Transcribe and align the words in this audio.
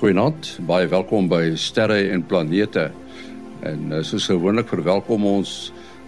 Goeienaand, 0.00 0.46
baie 0.64 0.86
welkom 0.88 1.26
by 1.28 1.50
Sterre 1.60 1.98
en 2.08 2.22
Planete. 2.24 2.86
En 3.68 3.90
uh, 3.92 3.98
soos 4.00 4.30
gewoonlik 4.30 4.70
verwelkom 4.72 5.26
ons 5.28 5.50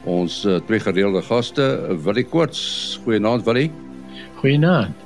ons 0.09 0.37
uh, 0.49 0.55
twee 0.65 0.81
gereelde 0.81 1.21
gaste, 1.27 1.67
Willie 2.07 2.25
Koorts. 2.25 2.63
Goeienaand 3.05 3.45
Willie. 3.45 3.67
Goeienaand. 4.39 5.03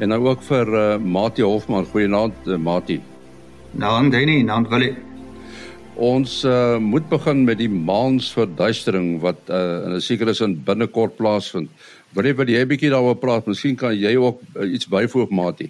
En 0.00 0.08
nou 0.14 0.18
ook 0.30 0.46
vir 0.46 0.72
uh, 0.72 0.86
Mati 0.96 1.44
Hofman. 1.44 1.84
Goeienaand 1.92 2.48
uh, 2.48 2.56
Mati. 2.56 2.96
Nou, 3.76 3.92
Danny, 4.16 4.38
nou 4.48 4.62
Willie. 4.70 4.94
Ons 6.00 6.38
uh, 6.48 6.80
moet 6.80 7.12
begin 7.12 7.44
met 7.44 7.60
die 7.60 7.68
maansverduistering 7.68 9.18
wat 9.20 9.44
uh, 9.52 9.60
in 9.90 9.98
'n 9.98 10.06
sekere 10.08 10.32
sin 10.32 10.56
binnekort 10.64 11.20
plaasvind. 11.20 11.68
Willie, 12.16 12.32
wil 12.40 12.48
jy 12.48 12.64
'n 12.64 12.72
bietjie 12.72 12.96
daaroor 12.96 13.20
praat? 13.20 13.44
Miskien 13.44 13.76
kan 13.76 13.92
jy 13.92 14.16
ook 14.16 14.40
uh, 14.56 14.72
iets 14.72 14.88
byvoeg, 14.88 15.28
Mati. 15.28 15.68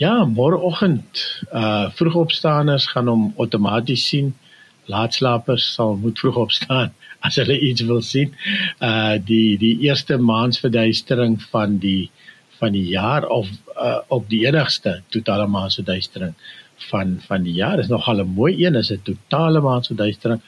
Ja, 0.00 0.22
môreoggend, 0.24 1.20
uh 1.52 1.90
vroegopstaaners 1.92 2.86
gaan 2.88 3.08
hom 3.10 3.24
outomaties 3.36 4.06
sien. 4.08 4.30
Laatslapers 4.88 5.66
sal 5.74 5.98
moet 6.00 6.22
vroeg 6.22 6.38
opstaan 6.40 6.94
as 7.28 7.36
hulle 7.36 7.58
iets 7.68 7.84
wil 7.90 8.00
sien. 8.00 8.32
Uh 8.80 9.18
die 9.30 9.58
die 9.60 9.74
eerste 9.84 10.16
maansverduistering 10.30 11.36
van 11.52 11.76
die 11.84 12.08
van 12.62 12.72
die 12.78 12.86
jaar 12.94 13.28
of 13.28 13.52
uh 13.76 14.00
op 14.08 14.24
die 14.32 14.40
enigste 14.48 14.96
totale 15.12 15.50
maansverduistering 15.58 16.32
van 16.88 17.18
van 17.28 17.44
die 17.44 17.58
jaar 17.60 17.84
is 17.84 17.92
nogal 17.92 18.24
'n 18.24 18.34
mooi 18.40 18.56
een, 18.64 18.80
is 18.80 18.92
'n 18.96 19.04
totale 19.04 19.60
maansverduistering 19.60 20.40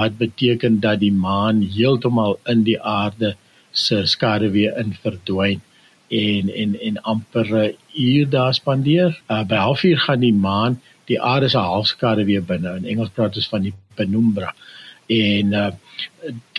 wat 0.00 0.18
beteken 0.18 0.80
dat 0.80 1.00
die 1.00 1.12
maan 1.12 1.62
heeltemal 1.62 2.36
in 2.44 2.68
die 2.68 2.80
aarde 2.80 3.36
se 3.72 4.06
skaduwee 4.06 4.76
in 4.76 4.92
verdwyn 4.92 5.60
en 6.08 6.52
en 6.62 6.80
en 6.80 7.02
amper 7.02 7.48
'n 7.56 7.76
uur 7.94 8.28
daar 8.28 8.54
spandeer. 8.54 9.20
Uh, 9.28 9.42
by 9.44 9.60
0.5 9.76 10.04
gaan 10.06 10.20
die 10.20 10.34
maan 10.34 10.80
die 11.10 11.20
aarde 11.20 11.48
se 11.48 11.58
halfskade 11.58 12.24
weer 12.24 12.44
binne. 12.46 12.76
In 12.78 12.86
Engels 12.86 13.10
praat 13.14 13.36
ons 13.36 13.48
van 13.50 13.66
die 13.66 13.74
penumbra. 13.98 14.54
En 15.10 15.56
uh 15.62 15.70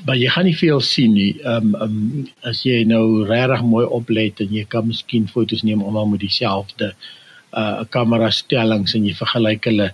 maar 0.06 0.18
jy 0.18 0.30
gaan 0.34 0.48
nie 0.50 0.58
veel 0.58 0.80
sien 0.84 1.14
nie. 1.14 1.32
Ehm 1.40 1.76
um, 1.76 1.82
um, 1.86 2.30
as 2.50 2.64
jy 2.66 2.82
nou 2.90 3.24
regtig 3.30 3.62
mooi 3.64 3.86
oplet 3.86 4.42
en 4.44 4.54
jy 4.54 4.64
kan 4.68 4.88
miskien 4.88 5.28
foto's 5.30 5.64
neem 5.64 5.84
almal 5.86 6.10
met 6.12 6.24
dieselfde 6.24 6.92
uh 7.62 7.84
kamera 7.96 8.32
stellings 8.34 8.96
en 8.98 9.06
jy 9.08 9.14
vergelyk 9.16 9.70
hulle 9.70 9.92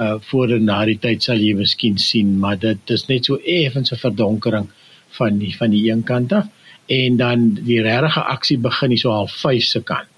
uh 0.00 0.16
voor 0.30 0.56
en 0.56 0.64
na 0.70 0.80
die 0.88 0.98
tyd 0.98 1.22
sal 1.22 1.42
jy 1.44 1.52
miskien 1.58 1.98
sien, 1.98 2.38
maar 2.42 2.58
dit 2.58 2.94
is 2.96 3.06
net 3.08 3.28
so 3.28 3.38
effens 3.44 3.92
'n 3.92 4.02
verdonkering 4.02 4.70
van 5.18 5.38
die 5.38 5.54
van 5.56 5.70
die 5.70 5.84
een 5.90 6.02
kant 6.02 6.32
af 6.32 6.48
en 6.90 7.16
dan 7.16 7.50
die 7.54 7.82
regte 7.82 8.20
aksie 8.20 8.58
begin 8.58 8.90
hier 8.90 8.98
so 8.98 9.10
half 9.14 9.32
5 9.44 9.64
se 9.64 9.82
kant. 9.82 10.08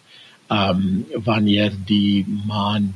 Um 0.52 1.06
wanneer 1.24 1.72
die 1.88 2.26
maan 2.46 2.92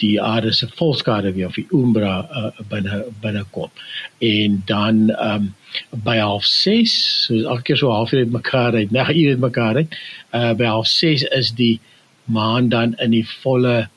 die 0.00 0.16
aarde 0.22 0.52
se 0.52 0.68
volskade 0.74 1.32
weer 1.32 1.46
of 1.46 1.58
die 1.58 1.66
umbra 1.76 2.14
uh, 2.32 2.50
binne 2.68 3.04
binne 3.20 3.44
kom. 3.54 3.70
En 4.18 4.62
dan 4.66 5.10
um 5.20 5.50
by 6.06 6.16
half 6.18 6.46
6, 6.48 6.94
so 7.26 7.40
elke 7.42 7.70
keer 7.70 7.80
so 7.80 7.92
half 7.92 8.12
uur 8.16 8.28
mekaar 8.28 8.74
uit, 8.74 8.90
nag 8.90 9.12
uur 9.14 9.38
mekaar 9.38 9.82
uit. 9.82 9.98
Uh 10.34 10.52
by 10.56 10.70
half 10.70 10.88
6 10.88 11.26
is 11.40 11.52
die 11.58 11.80
maan 12.24 12.68
dan 12.68 12.94
in 12.98 13.14
die 13.16 13.26
volle 13.42 13.88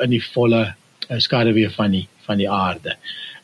in 0.00 0.14
die 0.14 0.22
volle 0.32 0.62
uh, 1.10 1.18
skade 1.18 1.52
weer 1.52 1.72
van 1.76 1.98
die 1.98 2.06
van 2.26 2.40
die 2.40 2.50
aarde. 2.50 2.96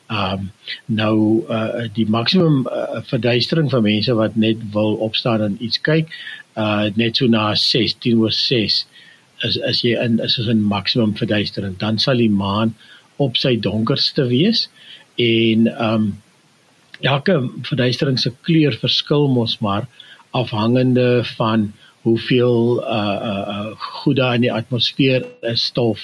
Um 0.09 0.49
nou 0.85 1.45
uh 1.45 1.85
die 1.93 2.07
maksimum 2.09 2.65
uh, 2.65 3.03
verduistering 3.11 3.69
vir 3.71 3.85
mense 3.85 4.17
wat 4.17 4.35
net 4.35 4.63
wil 4.73 4.97
opstaan 5.09 5.45
en 5.45 5.57
iets 5.63 5.81
kyk, 5.85 6.13
uh 6.65 6.89
net 6.95 7.17
so 7.17 7.27
na 7.27 7.53
16 7.55 8.19
oor 8.19 8.31
6 8.31 8.85
is 9.47 9.57
as 9.71 9.83
jy 9.83 9.95
in 10.05 10.19
is 10.19 10.39
as 10.39 10.47
'n 10.47 10.63
maksimum 10.75 11.13
verduistering, 11.19 11.77
dan 11.79 11.99
sal 11.99 12.17
die 12.17 12.29
maan 12.29 12.75
op 13.17 13.37
sy 13.37 13.55
donkerste 13.55 14.27
wees 14.27 14.67
en 15.17 15.67
um 15.89 16.09
elke 17.01 17.35
verduistering 17.67 18.19
se 18.19 18.31
kleur 18.47 18.75
verskil 18.81 19.27
mos 19.27 19.59
maar 19.59 19.87
afhangende 20.31 21.23
van 21.37 21.71
hoeveel 22.01 22.83
uh 22.83 23.19
uh, 23.31 23.45
uh 23.55 23.71
goede 24.03 24.33
in 24.35 24.41
die 24.47 24.53
atmosfeer 24.53 25.25
is 25.41 25.65
stof 25.71 25.99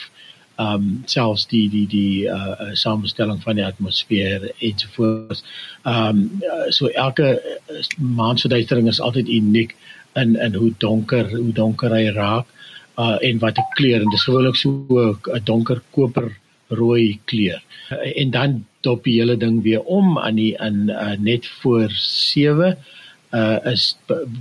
um 0.59 1.03
selfs 1.05 1.45
die 1.51 1.69
die 1.69 1.88
die 1.88 2.27
uh 2.31 2.71
samestelling 2.73 3.41
van 3.44 3.55
die 3.55 3.65
atmosfeer 3.65 4.51
ensovoorts. 4.59 5.44
Um 5.83 6.41
so 6.69 6.88
elke 6.88 7.41
uh, 7.41 7.83
maansverduistering 7.99 8.88
is 8.88 9.01
altyd 9.01 9.27
uniek 9.27 9.75
in 10.15 10.35
in 10.35 10.53
hoe 10.53 10.73
donker 10.77 11.29
hoe 11.35 11.53
donker 11.53 11.95
hy 11.95 12.09
raak 12.15 12.47
uh 12.97 13.17
en 13.21 13.39
wat 13.43 13.57
'n 13.59 13.71
kleur 13.75 14.01
en 14.01 14.09
dis 14.09 14.27
gewoonlik 14.27 14.55
so 14.55 15.17
'n 15.33 15.43
donker 15.43 15.81
koper 15.91 16.31
rooi 16.67 17.19
kleur. 17.25 17.61
Uh, 17.91 18.21
en 18.21 18.31
dan 18.31 18.65
dop 18.81 19.03
die 19.03 19.19
hele 19.19 19.37
ding 19.37 19.61
weer 19.63 19.81
om 19.81 20.17
aan 20.17 20.35
die 20.35 20.55
in 20.59 20.89
uh, 20.89 21.17
net 21.19 21.47
voor 21.61 21.89
7 21.91 22.77
uh 23.35 23.57
is 23.71 23.97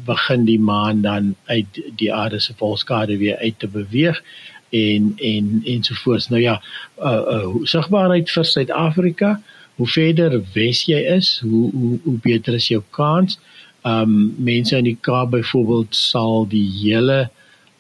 begin 0.07 0.45
die 0.45 0.61
maan 0.61 1.03
dan 1.03 1.35
uit 1.45 1.81
die 1.97 2.13
aarde 2.13 2.41
se 2.41 2.55
volskade 2.57 3.17
weer 3.17 3.37
uit 3.37 3.59
te 3.59 3.69
beweeg 3.69 4.23
en 4.71 5.13
en 5.17 5.63
ensovoorts. 5.65 6.29
Nou 6.29 6.43
ja, 6.43 6.63
uh, 6.99 7.23
uh 7.37 7.63
sigbaarheid 7.63 8.31
vir 8.31 8.45
Suid-Afrika, 8.45 9.41
hoe 9.77 9.89
verder 9.89 10.41
wes 10.55 10.85
jy 10.87 11.01
is, 11.17 11.39
hoe 11.43 11.71
hoe 11.71 11.99
hoe 12.05 12.19
beter 12.23 12.55
is 12.55 12.69
jou 12.69 12.83
kans. 12.91 13.39
Um 13.85 14.35
mense 14.39 14.77
in 14.79 14.89
die 14.89 14.99
Kaap 15.01 15.31
byvoorbeeld 15.35 15.97
sal 15.97 16.47
die 16.49 16.67
hele 16.81 17.29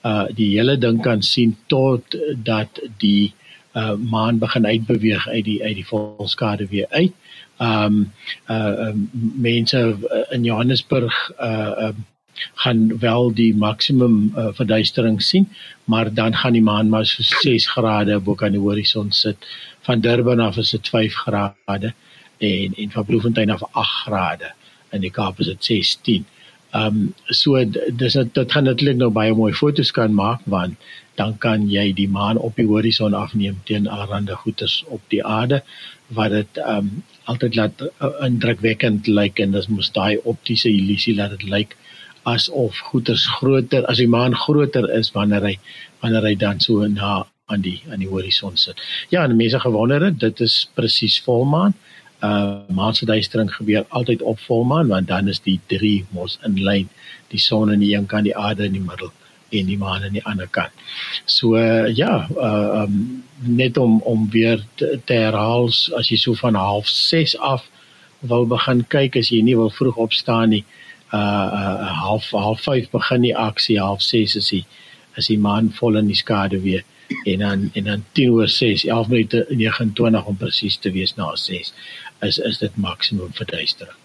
uh 0.04 0.26
die 0.36 0.50
hele 0.56 0.76
ding 0.76 1.00
kan 1.02 1.22
sien 1.22 1.56
tot 1.72 2.16
dat 2.44 2.80
die 3.00 3.32
uh 3.74 3.94
maan 3.96 4.38
begin 4.38 4.66
uitbeweeg 4.66 5.28
uit 5.28 5.44
die 5.44 5.62
uit 5.62 5.78
die 5.80 5.86
volskade 5.86 6.66
weer 6.68 6.86
uit. 6.90 7.12
Um 7.58 8.12
uh 8.48 8.92
mense 9.48 9.96
in 10.30 10.44
Johannesburg 10.44 11.32
uh 11.40 11.88
um 11.88 12.04
gaan 12.54 12.98
wel 12.98 13.34
die 13.34 13.54
maksimum 13.56 14.32
uh, 14.36 14.48
verduistering 14.52 15.22
sien, 15.22 15.48
maar 15.84 16.14
dan 16.14 16.34
gaan 16.36 16.52
die 16.52 16.62
maan 16.62 16.88
maar 16.88 17.06
so 17.06 17.22
6 17.22 17.68
grade 17.70 18.18
bo 18.20 18.34
kan 18.34 18.52
die 18.52 18.60
horison 18.60 19.12
sit. 19.12 19.36
Van 19.80 20.00
Durban 20.00 20.40
af 20.40 20.56
is 20.56 20.70
dit 20.70 20.88
5 20.88 21.14
grade 21.14 21.94
en 22.38 22.74
en 22.76 22.90
van 22.90 23.04
Bloemfontein 23.04 23.50
af 23.50 23.62
8 23.70 24.02
grade. 24.02 24.52
In 24.94 25.04
die 25.04 25.12
Kaap 25.14 25.40
is 25.42 25.50
dit 25.52 25.70
16. 25.70 26.26
Ehm 26.74 26.86
um, 26.86 27.14
so 27.40 27.60
dis 28.02 28.16
dit 28.18 28.52
gaan 28.52 28.64
natuurlik 28.66 28.98
nou 28.98 29.10
baie 29.14 29.34
mooi 29.34 29.52
foto's 29.54 29.92
kan 29.94 30.14
maak 30.14 30.40
want 30.54 30.78
dan 31.18 31.36
kan 31.38 31.68
jy 31.70 31.92
die 31.94 32.08
maan 32.10 32.38
op 32.38 32.56
die 32.58 32.66
horison 32.66 33.14
afneem 33.14 33.60
teen 33.68 33.86
allerlei 33.86 34.38
goedes 34.42 34.80
op 34.96 35.02
die 35.14 35.22
aarde 35.24 35.62
wat 36.18 36.34
dit 36.34 36.58
ehm 36.62 36.78
um, 36.78 37.04
altyd 37.32 37.54
laat 37.60 37.84
uh, 37.84 38.10
indrukwekkend 38.26 39.06
lyk 39.06 39.38
en 39.44 39.54
dis 39.54 39.68
mos 39.68 39.92
daai 39.94 40.18
optiese 40.32 40.68
illusie 40.68 41.14
laat 41.20 41.36
dit 41.36 41.46
lyk 41.54 41.76
asof 42.34 42.80
goeders 42.90 43.26
groter 43.38 43.86
as 43.92 44.00
die 44.02 44.10
maan 44.16 44.34
groter 44.46 44.90
is 44.98 45.12
wanneer 45.14 45.46
hy 45.50 45.54
wanneer 46.02 46.26
hy 46.30 46.34
dan 46.42 46.60
so 46.60 46.88
na 46.88 47.14
aan 47.52 47.64
die 47.64 47.78
aan 47.92 48.00
die 48.00 48.08
horison 48.08 48.56
sit. 48.56 48.80
Ja, 49.12 49.24
en 49.24 49.36
mense 49.36 49.60
gewonder 49.60 50.10
dit 50.18 50.40
is 50.40 50.56
presies 50.74 51.20
volmaan. 51.24 51.74
Uh 52.24 52.74
maansverduistering 52.74 53.50
gebeur 53.54 53.84
altyd 53.88 54.22
op 54.22 54.38
volmaan 54.46 54.88
want 54.88 55.08
dan 55.08 55.28
is 55.28 55.42
die 55.44 55.60
drie 55.66 56.06
mos 56.16 56.38
in 56.46 56.56
lyn, 56.68 56.88
die 57.28 57.40
son 57.40 57.70
aan 57.70 57.82
die 57.84 57.92
een 57.96 58.06
kant, 58.06 58.24
die 58.24 58.36
aarde 58.36 58.64
in 58.64 58.78
die 58.78 58.86
middel 58.86 59.12
en 59.58 59.66
die 59.66 59.78
maan 59.78 60.02
aan 60.02 60.16
die 60.16 60.24
ander 60.24 60.48
kant. 60.50 60.72
So 61.24 61.56
uh, 61.58 61.90
ja, 61.94 62.26
uh 62.30 62.82
um, 62.82 63.24
net 63.44 63.78
om 63.78 64.00
om 64.00 64.30
weer 64.30 64.64
te, 64.74 65.00
te 65.04 65.18
herhaal 65.26 65.68
as 65.98 66.10
jy 66.10 66.18
so 66.20 66.34
van 66.38 66.54
half 66.58 66.88
6 66.88 67.36
af 67.38 67.66
wil 68.20 68.46
begin 68.48 68.84
kyk 68.88 69.18
as 69.20 69.30
jy 69.32 69.42
nie 69.44 69.56
wil 69.58 69.70
vroeg 69.70 69.98
opstaan 70.06 70.54
nie 70.54 70.64
uh, 71.12 71.18
uh 71.18 71.92
half 72.04 72.30
half 72.30 72.64
5 72.64 72.90
begin 72.94 73.26
die 73.26 73.36
aksie 73.36 73.78
half 73.80 74.02
6 74.02 74.36
is 74.40 74.50
die 74.54 74.64
is 75.20 75.30
die 75.30 75.38
maan 75.38 75.70
vol 75.78 76.00
in 76.00 76.08
die 76.10 76.18
skade 76.18 76.60
weer 76.62 76.84
en 77.24 77.38
dan 77.38 77.70
en 77.72 77.84
dan 77.84 78.04
10 78.12 78.30
oor 78.30 78.48
6 78.48 78.84
11 78.84 79.08
minute 79.08 79.46
29 79.48 80.24
om 80.24 80.36
presies 80.36 80.76
te 80.76 80.90
wees 80.90 81.14
na 81.14 81.30
6 81.36 81.74
is 82.20 82.38
is 82.38 82.58
dit 82.58 82.76
maksimum 82.76 83.32
verduistering. 83.32 83.96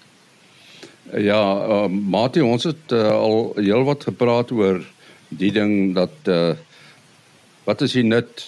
Ja, 1.18 1.42
uh, 1.68 1.88
Mati 1.88 2.42
ons 2.42 2.64
het 2.64 2.92
uh, 2.94 3.10
al 3.10 3.54
heelwat 3.56 4.04
gepraat 4.04 4.52
oor 4.52 4.84
die 5.30 5.52
ding 5.52 5.96
dat 5.98 6.28
uh 6.28 6.56
wat 7.70 7.84
is 7.86 7.94
die 7.94 8.04
nut 8.04 8.42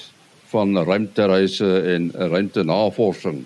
van 0.50 0.74
ruimtereise 0.74 1.68
en 1.94 2.08
ruimtenavorsing? 2.16 3.44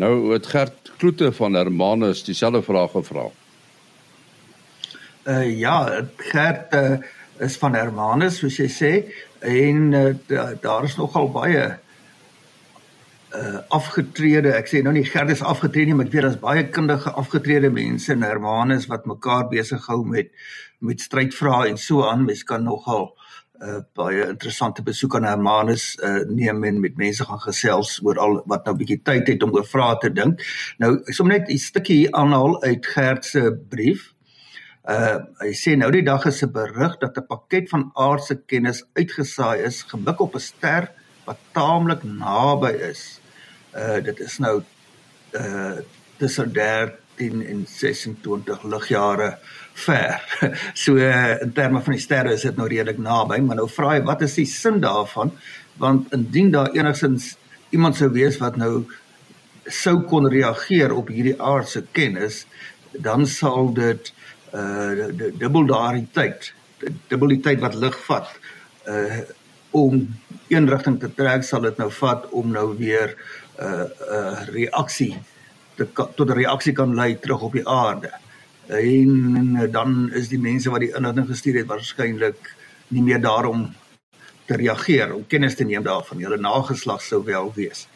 Nou 0.00 0.32
het 0.32 0.46
Gert 0.48 0.92
Kloete 0.96 1.28
van 1.32 1.54
Hermanus 1.54 2.22
dieselfde 2.24 2.62
vraag 2.62 2.94
gevra. 2.94 3.26
Uh 5.28 5.58
ja, 5.58 6.06
Gert 6.16 6.72
uh, 6.74 6.96
is 7.44 7.58
van 7.60 7.76
Hermanus 7.76 8.40
soos 8.40 8.56
jy 8.62 8.68
sê 8.72 8.92
en 9.40 9.92
uh, 9.92 10.50
daar 10.60 10.84
is 10.84 10.96
nogal 10.96 11.30
baie 11.32 11.78
uh 13.30 13.58
afgetrede. 13.70 14.50
Ek 14.58 14.66
sê 14.66 14.80
nou 14.82 14.92
nie 14.92 15.04
Gert 15.06 15.30
is 15.30 15.42
afgetrede 15.42 15.92
nie, 15.92 15.94
maar 15.94 16.08
ek 16.08 16.14
weet 16.16 16.26
daar's 16.26 16.40
baie 16.42 16.64
kundige 16.74 17.12
afgetrede 17.14 17.70
mense 17.70 18.10
in 18.12 18.26
Hermanus 18.26 18.88
wat 18.90 19.06
mekaar 19.06 19.46
besig 19.52 19.86
hou 19.86 20.02
met 20.04 20.32
met 20.80 21.00
strydvrae 21.00 21.68
en 21.70 21.78
so 21.78 22.02
aan. 22.08 22.24
Mens 22.26 22.42
kan 22.44 22.64
nogal 22.66 23.12
uh, 23.62 23.80
baie 23.94 24.24
interessante 24.26 24.82
besoek 24.82 25.16
aan 25.16 25.28
Hermanus 25.28 25.92
uh, 26.02 26.24
neem 26.26 26.64
en 26.64 26.80
met 26.80 26.96
mense 26.98 27.24
gaan 27.24 27.42
gesels 27.44 28.00
oor 28.02 28.18
al 28.18 28.40
wat 28.50 28.64
nou 28.64 28.74
'n 28.74 28.80
bietjie 28.82 29.02
tyd 29.04 29.28
het 29.28 29.42
om 29.42 29.54
oor 29.54 29.66
vrae 29.66 29.96
te 30.00 30.10
dink. 30.12 30.42
Nou 30.78 30.96
ek 30.98 31.14
som 31.14 31.28
net 31.28 31.48
'n 31.48 31.58
stukkie 31.58 32.08
aanhaal 32.14 32.62
uit 32.62 32.86
Gert 32.86 33.24
se 33.24 33.52
brief. 33.68 34.12
Uh 34.88 35.20
hy 35.42 35.52
sê 35.52 35.76
nou 35.76 35.90
die 35.92 36.04
dag 36.04 36.24
is 36.26 36.42
'n 36.42 36.52
berig 36.52 36.96
dat 37.00 37.18
'n 37.18 37.26
pakket 37.26 37.68
van 37.68 37.90
aardse 37.94 38.36
kennis 38.46 38.84
uitgesaai 38.96 39.62
is 39.62 39.82
gemik 39.82 40.20
op 40.20 40.34
'n 40.34 40.40
ster 40.40 40.88
wat 41.26 41.38
taamlik 41.52 42.02
naby 42.02 42.72
is. 42.90 43.20
Uh 43.76 44.00
dit 44.00 44.20
is 44.20 44.38
nou 44.38 44.62
uh 45.34 45.76
tussen 46.16 46.52
13 46.52 47.46
en 47.46 47.66
26 47.66 48.62
ligjare 48.62 49.38
ver. 49.72 50.20
So 50.74 50.96
uh, 50.96 51.42
in 51.42 51.52
terme 51.52 51.80
van 51.80 51.92
die 51.92 52.02
sterre 52.02 52.32
is 52.32 52.42
dit 52.42 52.56
nou 52.56 52.68
redelik 52.68 52.98
naby, 52.98 53.38
maar 53.40 53.56
nou 53.56 53.68
vra 53.68 53.94
jy 53.96 54.02
wat 54.04 54.22
is 54.22 54.34
die 54.34 54.46
sin 54.46 54.80
daarvan? 54.80 55.32
Want 55.76 56.12
indien 56.12 56.50
daar 56.50 56.72
enigsins 56.72 57.36
iemand 57.70 57.96
sou 57.96 58.10
wees 58.10 58.38
wat 58.38 58.56
nou 58.56 58.86
sou 59.66 60.00
kon 60.10 60.28
reageer 60.28 60.92
op 60.92 61.08
hierdie 61.08 61.36
aardse 61.40 61.84
kennis, 61.92 62.46
dan 62.92 63.26
sal 63.26 63.72
dit 63.74 64.12
uh 64.54 65.10
dubbel 65.38 65.66
daardie 65.66 66.08
tyd, 66.12 66.52
dubbel 67.08 67.36
die 67.36 67.42
tyd 67.44 67.60
wat 67.60 67.74
lig 67.74 67.98
vat 68.06 68.32
uh 68.88 69.20
om 69.70 70.00
een 70.50 70.66
rigting 70.66 70.96
te 70.98 71.06
trek 71.14 71.44
sal 71.46 71.62
dit 71.62 71.76
nou 71.78 71.90
vat 71.94 72.24
om 72.34 72.50
nou 72.50 72.72
weer 72.78 73.14
'n 73.14 73.62
uh, 73.62 73.82
'n 73.82 73.90
uh, 74.10 74.46
reaksie 74.50 75.14
te 75.76 75.86
tot 75.94 76.30
'n 76.30 76.40
reaksie 76.42 76.72
kan 76.72 76.94
lei 76.94 77.18
terug 77.18 77.42
op 77.42 77.52
die 77.52 77.68
aarde. 77.68 78.10
En 78.66 79.70
dan 79.70 80.10
is 80.12 80.28
die 80.28 80.38
mense 80.38 80.70
wat 80.70 80.80
die 80.80 80.94
inligting 80.96 81.26
gestuur 81.26 81.56
het 81.58 81.66
waarskynlik 81.66 82.54
nie 82.88 83.02
meer 83.02 83.20
daarom 83.20 83.74
te 84.46 84.56
reageer 84.56 85.14
om 85.14 85.26
kennis 85.26 85.54
te 85.54 85.64
neem 85.64 85.82
daarvan. 85.82 86.22
Hulle 86.22 86.38
nageslag 86.38 87.02
sou 87.02 87.24
wel 87.24 87.52
wees. 87.54 87.86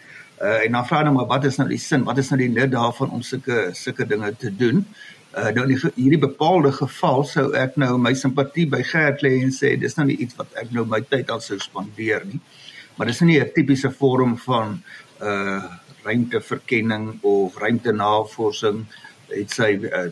Uh 0.43 0.65
en 0.65 0.73
dan 0.73 0.87
vra 0.87 0.97
hulle 0.97 1.11
nou 1.11 1.17
maar 1.17 1.39
wat 1.39 1.45
is 1.45 1.57
nou 1.57 1.69
die 1.69 1.79
sin? 1.79 2.05
Wat 2.05 2.19
is 2.19 2.29
nou 2.29 2.41
die 2.41 2.51
nut 2.51 2.71
daarvan 2.71 3.11
om 3.11 3.23
sulke 3.23 3.71
sulke 3.73 4.07
dinge 4.07 4.37
te 4.37 4.57
doen? 4.57 4.77
Uh 4.77 5.15
nou 5.55 5.65
in 5.67 5.79
hierdie 5.97 6.21
bepaalde 6.21 6.73
geval 6.73 7.25
sou 7.27 7.49
ek 7.59 7.79
nou 7.81 7.97
my 7.99 8.15
simpatie 8.15 8.67
by 8.71 8.83
Gert 8.87 9.23
lê 9.27 9.33
en 9.43 9.51
sê 9.55 9.75
dis 9.81 9.97
nou 9.99 10.07
nie 10.07 10.19
iets 10.23 10.37
wat 10.39 10.53
ek 10.61 10.71
nou 10.75 10.85
my 10.87 11.01
tyd 11.11 11.31
aan 11.31 11.43
sou 11.43 11.59
spandeer 11.59 12.27
nie. 12.29 12.41
Maar 12.97 13.11
dis 13.11 13.21
nie 13.21 13.41
'n 13.41 13.51
tipiese 13.55 13.91
vorm 13.91 14.37
van 14.37 14.83
uh 15.21 15.63
ruimteverkenning 16.05 17.19
of 17.23 17.57
ruimtenavorsing 17.57 18.85
het 19.29 19.51
sy 19.51 19.71
uh, 19.81 20.11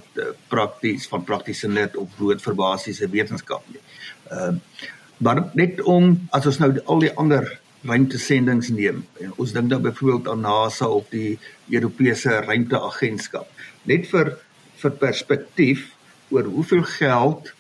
prakties 0.48 1.04
van 1.08 1.24
praktiese 1.24 1.68
nut 1.68 1.96
of 2.00 2.08
bloot 2.16 2.40
vir 2.40 2.54
basiese 2.54 3.08
wetenskap 3.12 3.62
nie. 3.68 3.82
Ehm 4.30 4.56
uh, 4.56 4.88
maar 5.22 5.50
net 5.54 5.80
om 5.86 6.16
as 6.34 6.46
ons 6.50 6.58
nou 6.58 6.72
al 6.90 7.04
die 7.04 7.12
ander 7.20 7.44
ruimtesendings 7.86 8.72
neem 8.74 9.04
en 9.22 9.34
ons 9.36 9.52
dink 9.54 9.68
dan 9.70 9.82
byvoorbeeld 9.84 10.28
aan 10.32 10.42
NASA 10.42 10.88
of 10.90 11.06
die 11.14 11.38
Europese 11.70 12.40
Ruimteagentskap 12.46 13.46
net 13.90 14.08
vir 14.10 14.32
vir 14.82 14.94
perspektief 15.00 15.88
oor 16.32 16.48
hoeveel 16.50 16.84
geld 16.98 17.52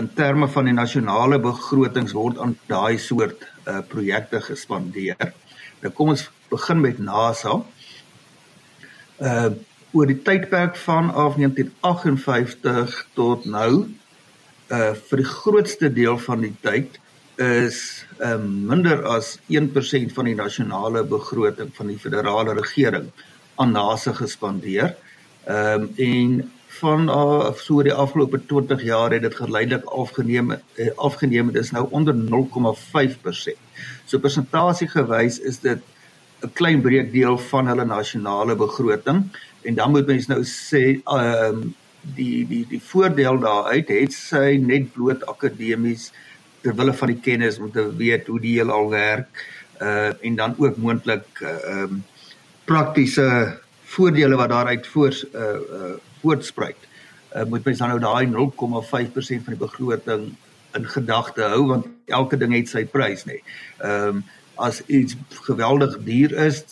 in 0.00 0.08
terme 0.14 0.48
van 0.52 0.68
die 0.68 0.76
nasionale 0.76 1.38
begrotings 1.40 2.12
word 2.16 2.38
aan 2.42 2.56
daai 2.68 2.98
soort 3.00 3.46
uh, 3.64 3.80
projekte 3.88 4.42
gespandeer. 4.44 5.32
Nou 5.80 5.92
kom 5.96 6.12
ons 6.12 6.26
begin 6.52 6.82
met 6.84 7.00
NASA. 7.02 7.60
Uh 9.20 9.48
oor 9.96 10.10
die 10.10 10.18
tydperk 10.20 10.74
van 10.76 11.06
af 11.08 11.38
1958 11.38 12.96
tot 13.16 13.46
nou 13.48 13.86
uh 14.68 14.90
vir 15.08 15.22
die 15.22 15.28
grootste 15.30 15.88
deel 15.88 16.18
van 16.20 16.42
die 16.44 16.52
tyd 16.60 16.98
is 17.40 18.04
uh 18.20 18.36
minder 18.42 19.06
as 19.08 19.38
1% 19.48 20.12
van 20.18 20.28
die 20.28 20.36
nasionale 20.36 21.04
begroting 21.08 21.72
van 21.78 21.88
die 21.92 21.98
federale 22.02 22.58
regering 22.58 23.08
aan 23.56 23.72
NASA 23.72 24.12
gespandeer. 24.12 24.92
Ehm 25.46 25.82
um, 25.82 25.92
en 25.96 26.52
van 26.76 27.08
uh, 27.08 27.52
so 27.56 27.82
die 27.82 27.94
afgelope 27.94 28.40
20 28.46 28.82
jaar 28.82 29.12
het 29.14 29.22
dit 29.22 29.34
geleidelik 29.34 29.84
afgeneem 29.84 30.50
uh, 30.52 30.88
afgeneem 30.96 31.52
dit 31.52 31.62
is 31.62 31.70
nou 31.70 31.86
onder 31.90 32.14
0,5%. 32.14 33.60
So 34.04 34.18
persentasie 34.18 34.88
gewys 34.88 35.38
is 35.38 35.60
dit 35.62 35.80
'n 36.42 36.52
klein 36.52 36.82
breekdeel 36.82 37.38
van 37.38 37.66
hulle 37.66 37.84
nasionale 37.84 38.56
begroting 38.56 39.22
en 39.62 39.74
dan 39.74 39.90
moet 39.90 40.06
mens 40.06 40.26
nou 40.26 40.42
sê 40.44 41.00
ehm 41.04 41.62
uh, 41.62 41.68
die 42.16 42.46
die 42.46 42.64
die 42.68 42.82
voordeel 42.82 43.38
daaruit 43.38 43.88
het 43.88 44.12
sy 44.12 44.58
net 44.62 44.92
bloot 44.92 45.24
akademies 45.26 46.12
ter 46.62 46.74
wille 46.74 46.92
van 46.92 47.08
die 47.08 47.20
kennis 47.22 47.58
om 47.58 47.70
te 47.72 47.86
weet 47.96 48.26
hoe 48.26 48.40
die 48.40 48.58
heelal 48.58 48.90
werk 48.90 49.46
uh 49.82 50.10
en 50.26 50.36
dan 50.36 50.54
ook 50.58 50.76
moontlik 50.76 51.26
ehm 51.40 51.72
uh, 51.74 51.82
um, 51.82 52.04
praktiese 52.64 53.58
voordele 53.86 54.36
wat 54.36 54.48
daaruit 54.48 54.86
voor 54.86 55.14
uh, 55.34 55.42
uh 55.42 55.94
voortspruit. 56.20 56.76
Uh 57.34 57.44
moet 57.44 57.64
mens 57.64 57.78
dan 57.78 57.88
nou 57.88 58.00
daai 58.00 58.26
0,5% 58.26 59.44
van 59.44 59.54
die 59.54 59.62
begroting 59.66 60.34
in 60.72 60.88
gedagte 60.88 61.42
hou 61.42 61.66
want 61.66 61.86
elke 62.04 62.36
ding 62.36 62.54
het 62.54 62.68
sy 62.68 62.84
prys 62.84 63.24
nê. 63.28 63.40
Ehm 63.78 64.16
um, 64.16 64.24
as 64.56 64.80
iets 64.86 65.16
geweldig 65.44 65.98
duur 66.04 66.32
is 66.46 66.62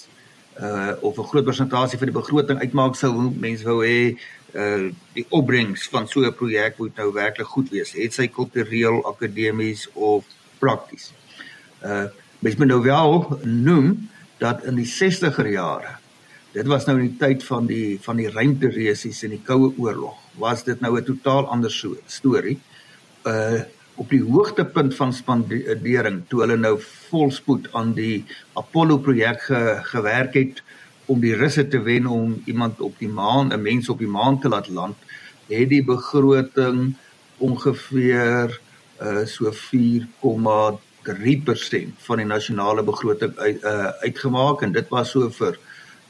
uh 0.60 0.92
of 1.00 1.18
'n 1.18 1.28
groot 1.30 1.44
persentasie 1.44 1.98
van 1.98 2.08
die 2.10 2.20
begroting 2.20 2.58
uitmaak 2.58 2.96
sou 2.96 3.30
mense 3.30 3.64
wou 3.64 3.84
hê 3.84 4.16
uh 4.54 4.90
die 5.12 5.26
opbrengs 5.28 5.88
van 5.88 6.08
so 6.08 6.24
'n 6.24 6.34
projek 6.34 6.78
moet 6.78 6.96
nou 6.96 7.12
werklik 7.12 7.46
goed 7.46 7.68
wees. 7.70 7.92
Het 7.92 8.14
sy 8.14 8.28
kultureel, 8.28 9.06
akademies 9.06 9.88
of 9.92 10.24
prakties. 10.58 11.12
Uh 11.82 12.06
mens 12.38 12.56
moet 12.56 12.66
nou 12.66 12.82
wel 12.82 13.38
noem 13.42 14.08
dat 14.38 14.64
in 14.64 14.74
die 14.74 14.88
60er 14.88 15.46
jare 15.50 15.98
dit 16.54 16.66
was 16.70 16.84
nou 16.86 16.98
in 17.00 17.08
die 17.08 17.18
tyd 17.18 17.42
van 17.44 17.66
die 17.66 17.98
van 18.02 18.20
die 18.20 18.30
ruimteresies 18.30 19.24
in 19.26 19.30
die 19.34 19.42
koue 19.42 19.72
oorlog 19.82 20.18
was 20.38 20.62
dit 20.64 20.80
nou 20.80 20.98
'n 20.98 21.04
totaal 21.04 21.46
ander 21.46 21.70
so 21.70 21.96
storie 22.06 22.58
uh 23.26 23.62
op 23.96 24.10
die 24.10 24.22
hoogtepunt 24.22 24.94
van 24.98 25.12
spandering 25.12 26.22
toe 26.28 26.40
hulle 26.40 26.56
nou 26.56 26.80
volspoed 27.10 27.68
aan 27.78 27.92
die 27.94 28.24
Apollo 28.58 28.98
projek 28.98 29.42
ge, 29.42 29.78
gewerk 29.82 30.34
het 30.34 30.62
om 31.06 31.20
die 31.20 31.34
russe 31.34 31.68
te 31.68 31.82
wen 31.82 32.06
om 32.06 32.42
iemand 32.44 32.80
op 32.80 32.98
die 32.98 33.08
maan 33.08 33.52
'n 33.52 33.62
mens 33.62 33.88
op 33.88 33.98
die 33.98 34.08
maan 34.08 34.40
te 34.40 34.48
laat 34.48 34.68
land 34.68 34.96
het 35.46 35.68
die 35.68 35.84
begroting 35.84 36.94
ongeveer 37.38 38.60
uh 39.02 39.26
so 39.26 39.52
4,3% 39.52 41.88
van 42.06 42.16
die 42.16 42.26
nasionale 42.26 42.82
begroting 42.82 43.36
uit, 43.36 43.62
uh, 43.62 43.86
uitgemaak 44.06 44.62
en 44.62 44.72
dit 44.72 44.88
was 44.88 45.10
so 45.10 45.30
vir 45.30 45.58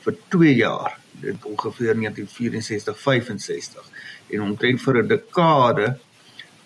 vir 0.04 0.16
2 0.34 0.54
jaar 0.60 0.98
dit 1.20 1.46
ongeveer 1.48 1.94
1964 1.94 3.00
65 3.00 3.90
en 4.34 4.46
omtrent 4.48 4.82
vir 4.82 5.02
'n 5.02 5.08
dekade 5.08 5.88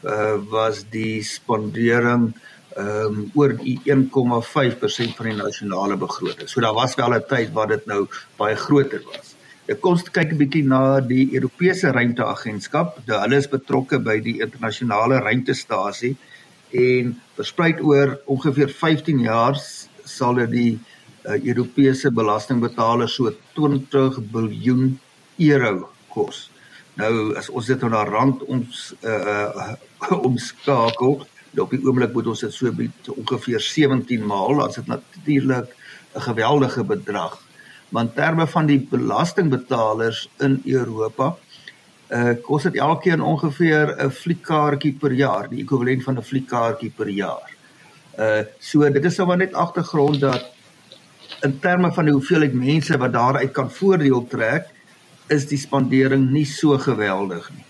uh, 0.04 0.36
was 0.50 0.84
die 0.90 1.22
spandering 1.22 2.32
ehm 2.78 3.06
um, 3.06 3.30
oor 3.34 3.56
die 3.58 3.78
1,5% 3.84 5.16
van 5.18 5.26
die 5.26 5.38
nasionale 5.38 5.96
begroting. 5.96 6.48
So 6.48 6.60
daar 6.60 6.74
was 6.74 6.94
wel 6.94 7.14
'n 7.14 7.26
tyd 7.28 7.52
waar 7.52 7.68
dit 7.68 7.86
nou 7.86 8.06
baie 8.36 8.56
groter 8.56 9.02
was. 9.04 9.34
Ek 9.66 9.80
kom 9.80 9.96
kyk 9.96 10.32
'n 10.32 10.38
bietjie 10.38 10.64
na 10.64 11.00
die 11.00 11.34
Europese 11.34 11.90
Ruimteagentskap. 11.92 13.00
Hulle 13.06 13.36
is 13.36 13.48
betrokke 13.48 13.98
by 13.98 14.20
die 14.20 14.40
internasionale 14.40 15.18
ruimtestasie 15.18 16.16
en 16.70 17.20
verspreid 17.34 17.80
oor 17.80 18.20
ongeveer 18.26 18.68
15 18.68 19.20
jaar 19.20 19.56
sal 20.04 20.34
dit 20.34 20.50
die 20.50 20.72
uh, 20.74 20.97
Europese 21.36 22.10
belastingbetalers 22.10 23.14
so 23.14 23.32
20 23.54 24.20
biljoen 24.32 24.98
euro 25.38 25.90
kos. 26.08 26.50
Nou 26.98 27.34
as 27.38 27.50
ons 27.50 27.66
dit 27.66 27.80
nou 27.84 27.90
na 27.92 28.04
rand 28.08 28.42
ons 28.48 28.94
uh, 29.02 29.48
uh, 29.54 29.74
omskakel, 30.28 31.20
op 31.58 31.70
die 31.74 31.80
oomblik 31.82 32.14
moet 32.14 32.30
ons 32.30 32.44
dit 32.44 32.54
so 32.54 32.70
bied 32.74 33.10
ongeveer 33.14 33.62
17 33.62 34.24
maal, 34.26 34.62
as 34.64 34.78
dit 34.78 34.86
natuurlik 34.86 35.74
'n 36.14 36.20
geweldige 36.20 36.84
bedrag. 36.84 37.38
Maar 37.88 38.02
in 38.02 38.14
terme 38.14 38.46
van 38.46 38.66
die 38.66 38.80
belastingbetalers 38.90 40.28
in 40.38 40.60
Europa, 40.64 41.36
uh 42.08 42.34
kos 42.42 42.62
dit 42.62 42.76
elkeen 42.76 43.20
ongeveer 43.20 43.96
'n 43.96 44.10
fliekkaartjie 44.10 44.92
per 44.92 45.12
jaar, 45.12 45.48
die 45.48 45.62
ekwivalent 45.62 46.04
van 46.04 46.16
'n 46.18 46.22
fliekkaartjie 46.22 46.92
per 46.96 47.08
jaar. 47.08 47.50
Uh 48.18 48.42
so 48.58 48.90
dit 48.90 49.04
is 49.04 49.16
nou 49.16 49.36
net 49.36 49.54
agtergrond 49.54 50.20
dat 50.20 50.57
in 51.46 51.58
terme 51.62 51.92
van 51.92 52.08
die 52.08 52.14
hoeveelheid 52.14 52.54
mense 52.54 52.98
wat 52.98 53.12
daaruit 53.12 53.52
kan 53.54 53.70
voordeel 53.70 54.26
trek, 54.30 54.70
is 55.28 55.46
die 55.50 55.58
spandering 55.60 56.30
nie 56.32 56.46
so 56.48 56.78
geweldig 56.78 57.50
nie. 57.54 57.66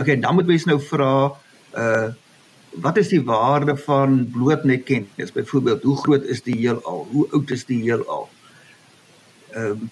Okay, 0.00 0.16
dan 0.20 0.34
moet 0.34 0.46
mens 0.50 0.66
nou 0.68 0.80
vra 0.90 1.14
uh 1.76 2.10
wat 2.70 3.00
is 3.00 3.08
die 3.10 3.24
waarde 3.26 3.74
van 3.82 4.28
bloot 4.30 4.62
net 4.64 4.84
kennis? 4.86 5.32
Byvoorbeeld, 5.34 5.82
hoe 5.82 5.96
groot 5.96 6.22
is 6.22 6.44
die 6.46 6.54
heelal? 6.54 7.00
Hoe 7.10 7.24
oud 7.34 7.50
is 7.50 7.64
die 7.66 7.80
heelal? 7.82 8.28
Ehm 9.50 9.82
uh, 9.82 9.88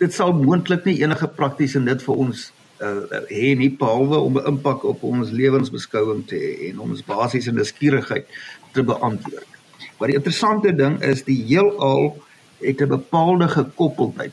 dit 0.00 0.14
sal 0.14 0.32
moontlik 0.34 0.86
nie 0.88 0.96
enige 1.04 1.28
praktiese 1.28 1.78
nut 1.78 2.02
vir 2.02 2.22
ons 2.24 2.46
uh 2.82 3.20
hê 3.28 3.52
nie 3.58 3.70
behalwe 3.78 4.18
om 4.18 4.38
'n 4.38 4.48
impak 4.54 4.84
op 4.88 5.04
ons 5.06 5.30
lewensbeskouing 5.30 6.24
te 6.26 6.40
hê 6.40 6.70
en 6.70 6.80
ons 6.86 7.04
basiese 7.04 7.52
nuuskierigheid 7.52 8.26
te 8.72 8.82
beantwoord. 8.82 9.50
Maar 9.98 10.08
die 10.08 10.16
interessante 10.16 10.72
ding 10.74 10.98
is 11.02 11.22
die 11.28 11.38
heelal 11.52 12.16
het 12.62 12.80
'n 12.80 12.88
bepaalde 12.88 13.48
gekoppeldheid. 13.48 14.32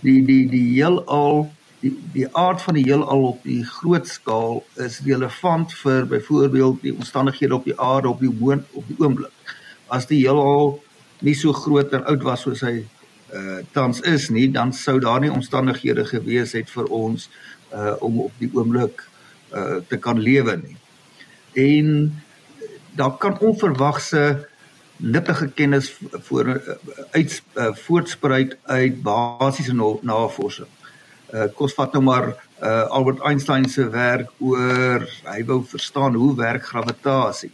Die 0.00 0.24
die 0.24 0.48
die 0.48 0.68
heelal 0.74 1.50
die 1.80 1.92
die 2.12 2.28
aard 2.36 2.62
van 2.62 2.74
die 2.74 2.84
heelal 2.84 3.22
op 3.22 3.42
die 3.42 3.64
groot 3.64 4.06
skaal 4.08 4.64
is 4.74 5.00
relevant 5.04 5.74
vir 5.74 6.06
byvoorbeeld 6.06 6.82
die 6.82 6.94
omstandighede 6.94 7.54
op 7.54 7.64
die 7.64 7.80
aarde 7.80 8.08
op 8.08 8.20
die 8.20 8.36
moon 8.40 8.64
op 8.72 8.84
die 8.86 8.96
oomblik. 8.98 9.32
As 9.86 10.06
die 10.06 10.20
heelal 10.26 10.82
nie 11.20 11.34
so 11.34 11.52
groot 11.52 11.92
en 11.92 12.04
oud 12.04 12.22
was 12.22 12.40
soos 12.40 12.60
hy 12.60 12.84
uh 13.34 13.60
tans 13.72 14.00
is 14.00 14.28
nie, 14.28 14.48
dan 14.50 14.72
sou 14.72 14.98
daar 15.00 15.20
nie 15.20 15.32
omstandighede 15.32 16.04
gewees 16.04 16.52
het 16.52 16.70
vir 16.70 16.84
ons 16.84 17.28
uh 17.72 17.94
om 18.00 18.20
op 18.20 18.32
die 18.38 18.50
oomblik 18.52 19.04
uh 19.54 19.78
te 19.88 19.96
kan 19.96 20.18
lewe 20.18 20.56
nie. 20.56 20.76
En 21.54 22.22
daar 22.96 23.16
kan 23.16 23.38
onverwagse 23.38 24.48
nuttige 25.00 25.48
kennis 25.56 25.92
voor 26.10 26.46
uh, 26.46 26.56
uit 27.10 27.42
uh, 27.54 27.74
voortspruit 27.74 28.56
uit 28.62 29.02
basiese 29.02 29.74
navorsing. 30.02 30.68
Uh 31.30 31.46
kos 31.54 31.74
vat 31.78 31.92
nou 31.94 32.02
maar 32.04 32.32
uh 32.62 32.86
Albert 32.90 33.20
Einstein 33.22 33.68
se 33.70 33.86
werk 33.88 34.30
oor 34.38 35.06
hy 35.24 35.44
wou 35.46 35.60
verstaan 35.64 36.14
hoe 36.18 36.34
werk 36.36 36.66
gravitasie 36.66 37.52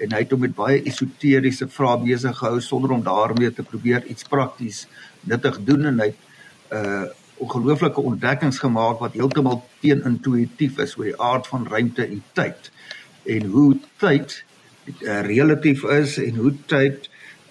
en 0.00 0.14
hy 0.14 0.22
het 0.22 0.32
hom 0.32 0.40
met 0.40 0.54
baie 0.56 0.80
esoteriese 0.88 1.68
vrae 1.68 2.00
besig 2.00 2.38
gehou 2.38 2.60
sonder 2.64 2.94
om 2.96 3.02
daarmee 3.04 3.52
te 3.52 3.62
probeer 3.62 4.06
iets 4.08 4.24
prakties 4.24 4.86
nuttig 5.28 5.60
doen 5.68 5.90
en 5.92 6.04
hy 6.06 6.12
uh 6.76 7.08
ongelooflike 7.40 8.00
ontdekkings 8.04 8.58
gemaak 8.60 8.98
wat 9.00 9.14
heeltemal 9.16 9.62
teenintuïtief 9.80 10.76
is 10.84 10.96
oor 10.98 11.06
die 11.08 11.20
aard 11.24 11.46
van 11.48 11.62
ruimte 11.68 12.04
en 12.04 12.20
tyd 12.36 12.68
en 13.24 13.46
hoe 13.52 13.70
tyd 14.02 14.34
uh, 15.00 15.20
relatief 15.26 15.84
is 15.84 16.18
en 16.18 16.36
hoe 16.36 16.54
tyd 16.66 17.10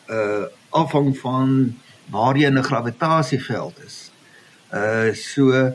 uh 0.10 0.46
afhang 0.70 1.16
van 1.18 1.54
waar 2.14 2.38
jy 2.38 2.46
in 2.46 2.58
'n 2.58 2.64
gravitasieveld 2.64 3.78
is. 3.86 4.12
Uh 4.74 5.14
so 5.14 5.74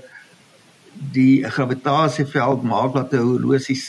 die 1.12 1.44
gravitasieveld 1.44 2.62
maak 2.62 2.94
dat 2.94 3.12
'n 3.12 3.26
horlosie 3.26 3.80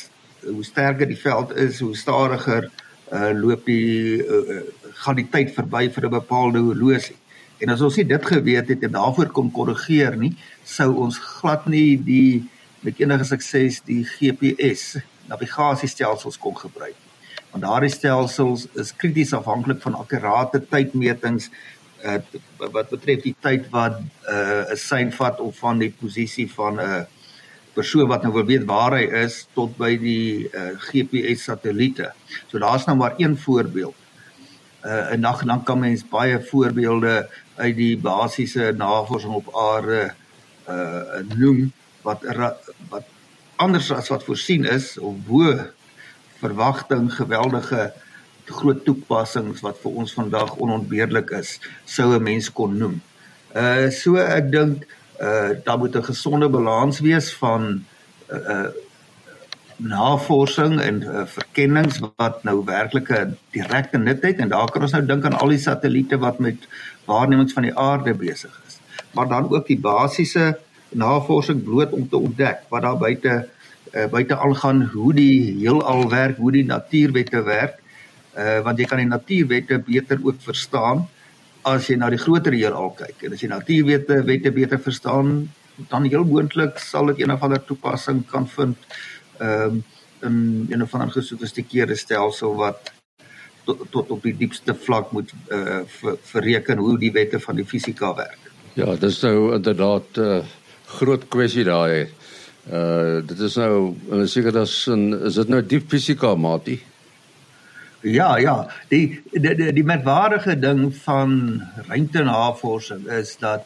hoe 0.45 0.63
sterker 0.63 1.07
die 1.07 1.21
veld 1.27 1.55
is, 1.55 1.79
hoe 1.79 1.95
stadiger 1.95 2.69
uh 3.13 3.31
loop 3.33 3.65
die 3.65 4.25
uh, 4.25 4.61
gaan 4.93 5.15
die 5.15 5.29
tyd 5.29 5.53
verby 5.53 5.89
vir 5.89 6.05
'n 6.05 6.09
bepaalde 6.09 6.59
horlosie. 6.59 7.17
En 7.57 7.69
as 7.69 7.81
ons 7.81 7.95
nie 7.95 8.05
dit 8.05 8.25
geweet 8.25 8.67
het 8.67 8.83
en 8.83 8.91
daarvoor 8.91 9.29
kon 9.31 9.51
korrigeer 9.51 10.17
nie, 10.17 10.35
sou 10.63 10.95
ons 10.95 11.17
glad 11.17 11.67
nie 11.67 11.97
die 12.03 12.49
met 12.85 12.99
enige 12.99 13.23
sukses 13.23 13.79
die 13.85 14.03
GPS 14.03 14.97
navigasiestelsels 15.31 16.37
kon 16.37 16.57
gebruik. 16.57 16.95
Want 17.55 17.67
daardie 17.67 17.89
stelsels 17.93 18.65
is 18.75 18.89
krities 18.99 19.29
afhanklik 19.31 19.79
van 19.79 19.93
akkurate 19.95 20.59
tydmetings 20.67 21.45
uh, 22.03 22.17
wat 22.59 22.89
betref 22.91 23.21
die 23.23 23.31
tyd 23.39 23.69
wat 23.71 24.01
uh, 24.27 24.33
'n 24.35 24.73
uh, 24.73 24.75
sein 24.75 25.13
vat 25.15 25.39
of 25.39 25.61
van 25.63 25.79
die 25.79 25.93
posisie 26.01 26.49
van 26.51 26.75
'n 26.75 26.83
uh, 26.83 26.97
persoon 27.77 28.11
wat 28.11 28.27
nou 28.27 28.33
wil 28.33 28.45
weet 28.49 28.65
waar 28.67 28.97
hy 28.97 29.07
is 29.23 29.47
tot 29.55 29.71
by 29.79 29.93
die 29.95 30.51
uh, 30.51 30.75
GPS 30.87 31.47
satelliete. 31.47 32.11
So 32.51 32.59
daar's 32.59 32.87
nou 32.91 32.97
maar 32.97 33.15
een 33.17 33.37
voorbeeld. 33.37 33.95
Uh, 34.83 35.11
en 35.15 35.21
dan 35.21 35.47
dan 35.47 35.63
kan 35.63 35.79
mens 35.79 36.03
baie 36.03 36.43
voorbeelde 36.51 37.29
uit 37.55 37.75
die 37.75 37.97
basiese 37.97 38.73
navorsing 38.75 39.33
op 39.33 39.47
aarde 39.55 40.11
uh 40.67 41.23
noem 41.37 41.71
wat 42.01 42.19
wat 42.89 43.05
anders 43.55 43.91
as 43.91 44.11
wat 44.11 44.23
voorsien 44.23 44.65
is 44.65 44.97
of 44.99 45.15
bo 45.23 45.71
verwagting 46.39 47.13
geweldige 47.13 47.93
groot 48.45 48.83
toepassings 48.85 49.61
wat 49.65 49.79
vir 49.81 49.91
ons 50.01 50.13
vandag 50.13 50.55
onontbeerlik 50.61 51.31
is 51.31 51.59
sou 51.85 52.13
'n 52.13 52.23
mens 52.23 52.51
kon 52.51 52.77
noem. 52.77 53.01
Uh 53.55 53.89
so 53.89 54.15
ek 54.15 54.51
dink 54.51 54.85
uh 55.21 55.57
daar 55.63 55.77
moet 55.77 55.95
'n 55.95 56.03
gesonde 56.11 56.49
balans 56.49 56.99
wees 56.99 57.33
van 57.33 57.83
uh, 58.31 58.49
uh 58.49 58.69
navorsing 59.77 60.79
en 60.79 61.01
uh, 61.03 61.25
verkennings 61.25 61.99
wat 62.15 62.43
nou 62.43 62.63
werklik 62.65 63.09
'n 63.09 63.37
direkte 63.51 63.97
nut 63.97 64.21
het 64.23 64.37
en 64.39 64.49
daar 64.49 64.71
kan 64.71 64.81
ons 64.81 64.91
nou 64.91 65.05
dink 65.05 65.25
aan 65.25 65.39
al 65.39 65.47
die 65.47 65.59
satelliete 65.59 66.17
wat 66.17 66.39
met 66.39 66.67
waarnemings 67.05 67.53
van 67.53 67.63
die 67.63 67.77
aarde 67.77 68.13
besig 68.13 68.61
is. 68.67 68.79
Maar 69.11 69.27
dan 69.27 69.49
ook 69.51 69.67
die 69.67 69.79
basiese 69.79 70.57
navorsing 70.89 71.63
bloot 71.63 71.91
om 71.91 72.09
te 72.09 72.17
ontdek 72.17 72.59
wat 72.69 72.81
daar 72.81 72.97
buite 72.97 73.49
uh, 73.95 74.05
buite 74.11 74.37
aangaan 74.37 74.83
hoe 74.93 75.13
die 75.13 75.55
heelal 75.59 76.09
werk, 76.09 76.37
hoe 76.37 76.51
die 76.51 76.65
natuurwette 76.65 77.43
werk. 77.43 77.81
Uh 78.35 78.59
want 78.63 78.79
jy 78.79 78.85
kan 78.85 78.99
die 78.99 79.07
natuurwette 79.07 79.79
beter 79.79 80.19
ook 80.23 80.41
verstaan 80.43 81.05
as 81.65 81.87
jy 81.89 81.95
na 81.97 82.09
die 82.13 82.19
groter 82.19 82.53
heelal 82.53 82.91
kyk. 82.97 83.23
En 83.23 83.33
as 83.33 83.41
jy 83.41 83.49
natuurwette 83.49 84.19
wette 84.27 84.51
beter 84.51 84.79
verstaan, 84.79 85.47
dan 85.89 86.03
heel 86.03 86.25
moontlik 86.27 86.77
sal 86.79 87.11
dit 87.11 87.23
een 87.23 87.31
of 87.31 87.43
ander 87.43 87.63
toepassing 87.63 88.25
kan 88.31 88.47
vind 88.47 88.77
ehm 89.39 89.81
um, 90.21 90.65
in 90.69 90.81
'n 90.81 90.87
van 90.87 91.01
'n 91.01 91.11
gesofistikeerde 91.11 91.95
stelsel 91.95 92.55
wat 92.55 92.91
tot, 93.63 93.81
tot 93.89 94.11
op 94.11 94.23
die 94.23 94.35
diepste 94.37 94.75
vlak 94.75 95.11
moet 95.11 95.31
uh, 95.49 95.79
ver, 95.85 96.17
verreken 96.21 96.77
hoe 96.77 96.97
die 96.99 97.11
wette 97.11 97.39
van 97.39 97.55
die 97.55 97.65
fisika 97.65 98.15
werk. 98.15 98.51
Ja, 98.73 98.95
dis 98.95 99.21
nou 99.21 99.55
inderdaad 99.55 100.17
'n 100.17 100.21
uh, 100.21 100.43
groot 100.85 101.27
kwessie 101.27 101.63
daai. 101.63 102.07
Uh 102.65 103.21
dit 103.25 103.39
is 103.39 103.55
nou 103.61 103.93
en 104.11 104.27
seker 104.29 104.51
dat 104.51 104.67
is 104.67 105.35
dit 105.37 105.47
nou 105.53 105.61
diep 105.61 105.89
fisika 105.89 106.35
maatie. 106.35 106.79
Ja, 108.01 108.37
ja. 108.37 108.67
Die 108.89 109.21
die 109.31 109.55
die, 109.55 109.73
die 109.73 109.83
merkwaardige 109.83 110.59
ding 110.59 110.95
van 111.03 111.61
ruimtenavorsing 111.87 113.07
is 113.09 113.35
dat 113.37 113.65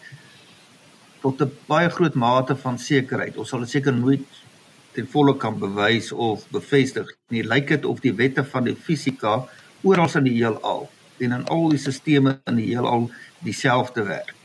tot 1.21 1.41
'n 1.41 1.51
baie 1.67 1.89
groot 1.89 2.13
mate 2.13 2.55
van 2.55 2.79
sekerheid. 2.79 3.37
Ons 3.37 3.49
sal 3.49 3.59
dit 3.59 3.69
seker 3.69 3.93
nooit 3.93 4.27
ten 4.91 5.07
volle 5.07 5.37
kan 5.37 5.59
bewys 5.59 6.11
of 6.11 6.47
bevestig 6.51 7.15
nie. 7.27 7.43
Lyk 7.43 7.67
dit 7.67 7.85
of 7.85 7.99
die 7.99 8.13
wette 8.13 8.43
van 8.43 8.63
die 8.63 8.75
fisika 8.75 9.47
oral 9.81 10.15
in 10.15 10.23
die 10.23 10.37
heelal 10.39 10.89
en 11.17 11.31
in 11.31 11.45
al 11.45 11.69
die 11.69 11.79
stelsels 11.79 12.39
in 12.45 12.55
die 12.55 12.71
heelal 12.71 13.11
dieselfde 13.43 14.03
werk. 14.03 14.38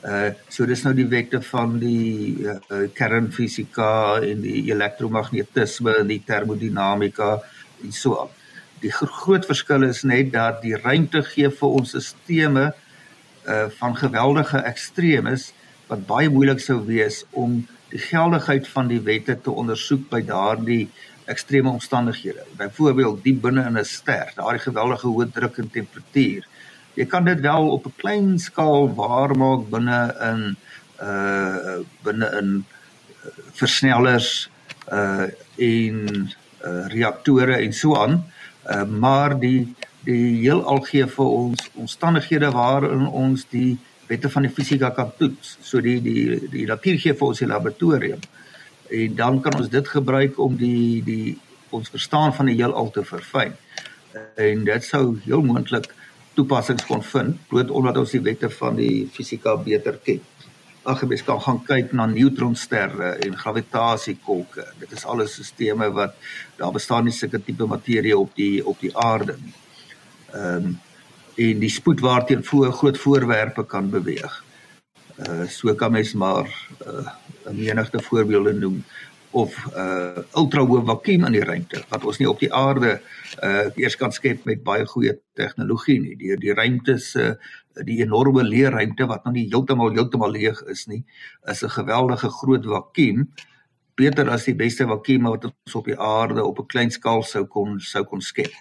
Uh 0.00 0.30
so 0.48 0.66
dis 0.66 0.82
nou 0.86 0.94
die 0.96 1.08
wette 1.10 1.40
van 1.44 1.74
die 1.82 2.40
uh, 2.46 2.56
uh, 2.72 2.84
kernfisika 2.94 4.20
en 4.24 4.44
die 4.44 4.62
elektromagnetisme 4.70 5.96
en 6.00 6.08
die 6.08 6.22
termodinamika 6.24 7.32
en 7.84 7.92
so 7.92 8.20
aan. 8.22 8.30
Die 8.80 8.92
groot 8.92 9.44
verskil 9.44 9.84
is 9.84 10.04
net 10.08 10.32
dat 10.32 10.62
die 10.62 10.76
ruimte 10.78 11.20
gee 11.26 11.50
vir 11.50 11.76
ons 11.80 11.96
stelsels 11.96 12.72
uh 13.50 13.66
van 13.80 13.96
geweldige 13.96 14.60
ekstremes 14.68 15.50
wat 15.88 16.06
baie 16.06 16.28
moeilik 16.30 16.60
sou 16.60 16.78
wees 16.86 17.22
om 17.32 17.60
die 17.90 18.00
geldigheid 18.00 18.68
van 18.68 18.88
die 18.88 19.00
wette 19.02 19.36
te 19.42 19.50
ondersoek 19.50 20.06
by 20.10 20.20
daardie 20.26 20.84
ekstreme 21.30 21.70
omstandighede. 21.70 22.44
Byvoorbeeld 22.58 23.22
diep 23.24 23.40
binne 23.42 23.66
in 23.66 23.78
'n 23.78 23.84
ster, 23.84 24.32
daardie 24.36 24.62
geweldige 24.68 25.06
hoë 25.06 25.32
druk 25.32 25.58
en 25.58 25.70
temperatuur. 25.70 26.46
Jy 26.98 27.06
kan 27.06 27.24
dit 27.24 27.40
wel 27.40 27.68
op 27.70 27.86
'n 27.86 27.94
klein 27.96 28.38
skaal 28.38 28.94
waarmaak 28.94 29.68
binne 29.70 30.00
in 30.30 30.56
uh 31.02 31.78
binne 32.02 32.28
in 32.40 32.48
uh, 33.24 33.30
versnellers 33.52 34.50
uh 34.92 35.28
en 35.56 35.96
uh, 36.64 36.86
reaktore 36.86 37.56
en 37.56 37.72
so 37.72 37.96
aan. 37.96 38.24
Uh 38.66 38.84
maar 38.84 39.38
die 39.38 39.74
die 40.04 40.40
heel 40.40 40.64
algee 40.64 41.06
vir 41.06 41.24
ons 41.26 41.70
omstandighede 41.74 42.50
waarin 42.50 43.06
ons 43.06 43.46
die 43.48 43.78
wette 44.06 44.30
van 44.30 44.42
die 44.42 44.52
fisika 44.52 44.90
kan 44.90 45.12
toets. 45.18 45.56
So 45.62 45.80
die 45.80 46.00
die 46.02 46.48
die 46.50 46.66
natuur 46.66 46.98
gee 46.98 47.14
vir 47.14 47.26
ons 47.26 47.38
die 47.38 47.48
laboratorium. 47.48 48.20
En 48.90 49.14
dan 49.14 49.40
kan 49.40 49.54
ons 49.54 49.68
dit 49.68 49.88
gebruik 49.88 50.38
om 50.38 50.56
die 50.56 51.02
die 51.06 51.38
ons 51.70 51.88
verstaan 51.88 52.34
van 52.34 52.50
die 52.50 52.56
heelal 52.58 52.90
te 52.90 53.04
verfyn. 53.06 53.54
En 54.34 54.64
dit 54.64 54.84
sou 54.84 55.04
heel 55.24 55.42
moontlik 55.46 55.92
toepassings 56.34 56.86
kon 56.88 57.02
vind 57.02 57.38
bloot 57.48 57.70
omdat 57.70 57.96
ons 58.00 58.12
die 58.14 58.22
wette 58.24 58.50
van 58.50 58.76
die 58.76 59.06
fisika 59.12 59.56
beter 59.56 59.98
ken. 60.04 60.20
Ag 60.88 61.02
mens 61.04 61.24
kan 61.24 61.40
gaan 61.44 61.58
kyk 61.64 61.92
na 61.92 62.06
neutronsterre 62.08 63.10
en 63.26 63.36
gravitasiekolke. 63.36 64.64
Dit 64.80 64.92
is 64.96 65.04
alles 65.04 65.36
stelsels 65.44 65.94
wat 65.94 66.14
daar 66.56 66.72
bestaan 66.72 67.04
nie 67.04 67.12
sulke 67.12 67.42
tipe 67.44 67.66
materie 67.68 68.16
op 68.16 68.32
die 68.36 68.64
op 68.66 68.80
die 68.80 68.94
aarde 68.96 69.36
nie. 69.40 69.56
Ehm 70.32 70.70
um, 70.70 70.78
en 71.40 71.60
die 71.62 71.70
spoed 71.72 72.00
waarteen 72.04 72.42
voor 72.44 72.72
groot 72.72 72.98
voorwerpe 72.98 73.64
kan 73.66 73.90
beweeg. 73.90 74.44
Uh 75.16 75.46
so 75.48 75.74
kan 75.74 75.92
mens 75.92 76.12
maar 76.12 76.48
uh 76.86 77.06
'n 77.48 77.56
menigte 77.56 78.02
voorbeelde 78.02 78.52
noem 78.52 78.84
of 79.32 79.54
uh 79.76 80.22
ultrahoë 80.38 80.82
vakuum 80.88 81.26
in 81.28 81.36
die 81.38 81.44
ruimte 81.46 81.84
wat 81.92 82.04
ons 82.04 82.18
nie 82.18 82.28
op 82.30 82.40
die 82.42 82.52
aarde 82.54 82.96
uh 83.46 83.68
eers 83.78 83.96
kan 83.96 84.12
skep 84.12 84.44
met 84.48 84.64
baie 84.66 84.86
goeie 84.86 85.14
tegnologie 85.38 86.00
nie. 86.02 86.16
Die 86.18 86.36
die 86.40 86.54
ruimte 86.54 86.98
se 86.98 87.26
uh, 87.30 87.84
die 87.86 88.00
enorme 88.02 88.42
leë 88.42 88.72
ruimte 88.74 89.06
wat 89.06 89.24
nog 89.24 89.36
nie 89.36 89.46
heeltemal 89.52 89.94
heeltemal 89.94 90.32
leeg 90.34 90.58
is 90.72 90.86
nie, 90.90 91.04
is 91.46 91.62
'n 91.62 91.76
geweldige 91.78 92.28
groot 92.40 92.66
vakuum 92.66 93.28
beter 94.00 94.30
as 94.32 94.46
die 94.48 94.56
beste 94.56 94.86
vakuum 94.88 95.28
wat 95.28 95.44
ons 95.48 95.76
op 95.78 95.88
die 95.90 95.96
aarde 95.96 96.44
op 96.44 96.60
'n 96.60 96.70
klein 96.72 96.90
skaal 96.90 97.22
sou 97.22 97.44
kon 97.44 97.78
sou 97.80 98.02
kon 98.04 98.20
skep. 98.20 98.52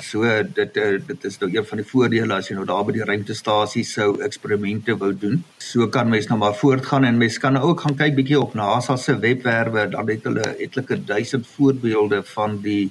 So 0.00 0.22
dit 0.60 0.76
eh, 0.76 0.98
dit 1.06 1.24
is 1.24 1.38
nou 1.40 1.50
een 1.52 1.66
van 1.66 1.82
die 1.82 1.88
voordele 1.90 2.34
as 2.34 2.48
jy 2.48 2.56
nou 2.56 2.66
daar 2.66 2.84
by 2.84 2.92
die 2.92 3.04
ruimtestasie 3.10 3.84
sou 3.84 4.08
eksperimente 4.22 4.96
wou 4.96 5.12
doen. 5.12 5.44
So 5.58 5.88
kan 5.88 6.08
mens 6.08 6.28
nou 6.28 6.38
maar 6.38 6.54
voortgaan 6.54 7.04
en 7.04 7.18
mens 7.18 7.38
kan 7.38 7.56
ook 7.56 7.80
gaan 7.80 7.96
kyk 7.96 8.14
bietjie 8.14 8.40
op 8.40 8.54
NASA 8.54 8.96
se 8.96 9.18
webwerwe, 9.18 9.88
dan 9.90 10.08
het 10.08 10.24
hulle 10.24 10.56
etlike 10.58 11.04
duisend 11.04 11.46
voorbeelde 11.46 12.22
van 12.22 12.60
die 12.62 12.90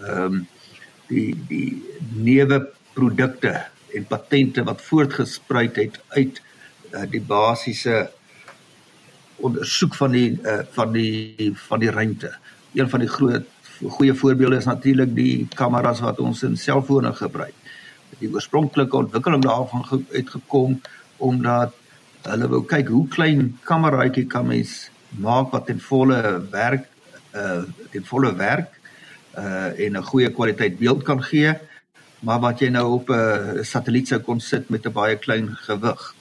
ehm 0.00 0.32
um, 0.32 0.46
die 1.08 1.34
die 1.48 1.82
nuwe 2.14 2.68
produkte 2.94 3.66
en 3.94 4.06
patente 4.06 4.64
wat 4.64 4.82
voortgespruit 4.82 5.76
het 5.76 6.00
uit 6.08 6.40
uh, 6.92 7.02
die 7.10 7.20
basiese 7.20 8.10
ondersoek 9.36 9.94
van 9.94 10.10
die 10.10 10.40
uh, 10.42 10.60
van 10.70 10.92
die 10.92 11.52
van 11.68 11.80
die 11.80 11.90
ruimte. 11.90 12.34
Een 12.74 12.88
van 12.90 13.00
die 13.00 13.08
groot 13.08 13.46
goeie 13.82 14.14
voorbeelde 14.14 14.56
is 14.56 14.64
natuurlik 14.64 15.14
die 15.14 15.48
kameras 15.54 16.00
wat 16.00 16.20
ons 16.20 16.42
in 16.42 16.56
selfone 16.56 17.12
gebruik. 17.12 17.54
Die 18.18 18.30
oorspronklike 18.32 18.96
ontwikkeling 18.96 19.42
daarvan 19.42 20.04
uitgekom 20.12 20.80
omdat 21.16 21.74
hulle 22.24 22.48
wou 22.48 22.62
kyk 22.64 22.88
hoe 22.88 23.06
klein 23.08 23.58
kameraitjie 23.68 24.26
kan 24.30 24.46
mens 24.46 24.88
maak 25.20 25.52
wat 25.52 25.66
ten 25.66 25.80
volle 25.80 26.20
werk 26.50 26.88
uh 27.34 27.62
ten 27.92 28.04
volle 28.06 28.32
werk 28.38 28.80
uh 29.38 29.70
en 29.86 29.96
'n 29.96 30.08
goeie 30.10 30.30
kwaliteit 30.30 30.78
beeld 30.78 31.02
kan 31.02 31.22
gee, 31.22 31.54
maar 32.20 32.40
wat 32.40 32.60
jy 32.60 32.68
nou 32.68 32.86
op 32.92 33.10
'n 33.10 33.64
satelliet 33.64 34.08
sou 34.08 34.20
kon 34.20 34.40
sit 34.40 34.70
met 34.70 34.86
'n 34.86 34.92
baie 34.92 35.16
klein 35.16 35.48
gewig. 35.66 36.14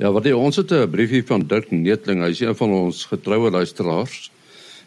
Ja, 0.00 0.08
wat 0.16 0.24
jy 0.24 0.30
ons 0.32 0.56
het 0.56 0.70
'n 0.72 0.88
briefie 0.88 1.20
van 1.28 1.42
Dirk 1.44 1.70
Neetling, 1.70 2.22
hy 2.24 2.30
is 2.30 2.40
een 2.40 2.56
van 2.56 2.70
ons 2.72 3.04
getroue 3.04 3.50
luisteraars 3.50 4.30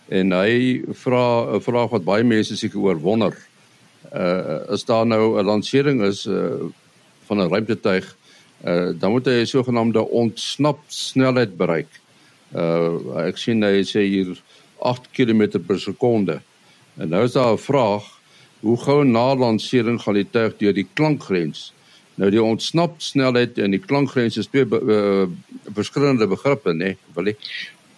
en 0.10 0.32
hy 0.32 0.82
vra 0.90 1.54
'n 1.54 1.62
vraag 1.62 1.90
wat 1.90 2.04
baie 2.04 2.24
mense 2.24 2.58
seker 2.58 2.80
oor 2.80 2.98
wonder. 2.98 3.38
Uh 4.12 4.74
is 4.74 4.84
daar 4.84 5.06
nou 5.06 5.38
'n 5.38 5.46
lansering 5.46 6.02
is 6.02 6.26
uh 6.26 6.66
van 7.28 7.38
'n 7.38 7.50
ruimtetuig, 7.50 8.16
uh 8.66 8.90
dan 9.00 9.12
moet 9.12 9.26
hy 9.26 9.42
'n 9.42 9.46
sogenaamde 9.46 10.02
ontsnap 10.02 10.80
snelheid 10.88 11.58
bereik. 11.58 11.92
Uh 12.56 13.28
ek 13.28 13.38
sien 13.38 13.62
hy 13.62 13.84
sê 13.84 14.02
hier 14.02 14.42
8 14.82 15.12
km 15.14 15.60
per 15.60 15.80
sekonde. 15.80 16.42
En 16.98 17.10
nou 17.10 17.24
is 17.24 17.34
daar 17.34 17.54
'n 17.54 17.58
vraag, 17.58 18.04
hoe 18.62 18.78
gou 18.78 19.06
na 19.06 19.36
lansering 19.36 20.02
gaan 20.02 20.14
die 20.14 20.30
tuig 20.32 20.58
deur 20.58 20.74
die 20.74 20.88
klankgrens? 20.94 21.72
Nou 22.16 22.30
die 22.30 22.44
ontsnap 22.44 23.02
snelheid 23.02 23.58
en 23.58 23.74
die 23.74 23.82
klankgrens 23.82 24.38
is 24.38 24.50
twee 24.52 24.66
uh, 24.66 25.26
verskillende 25.74 26.28
begrippe, 26.30 26.74
né, 26.74 26.94
nee, 26.94 26.98
Willie? 27.16 27.36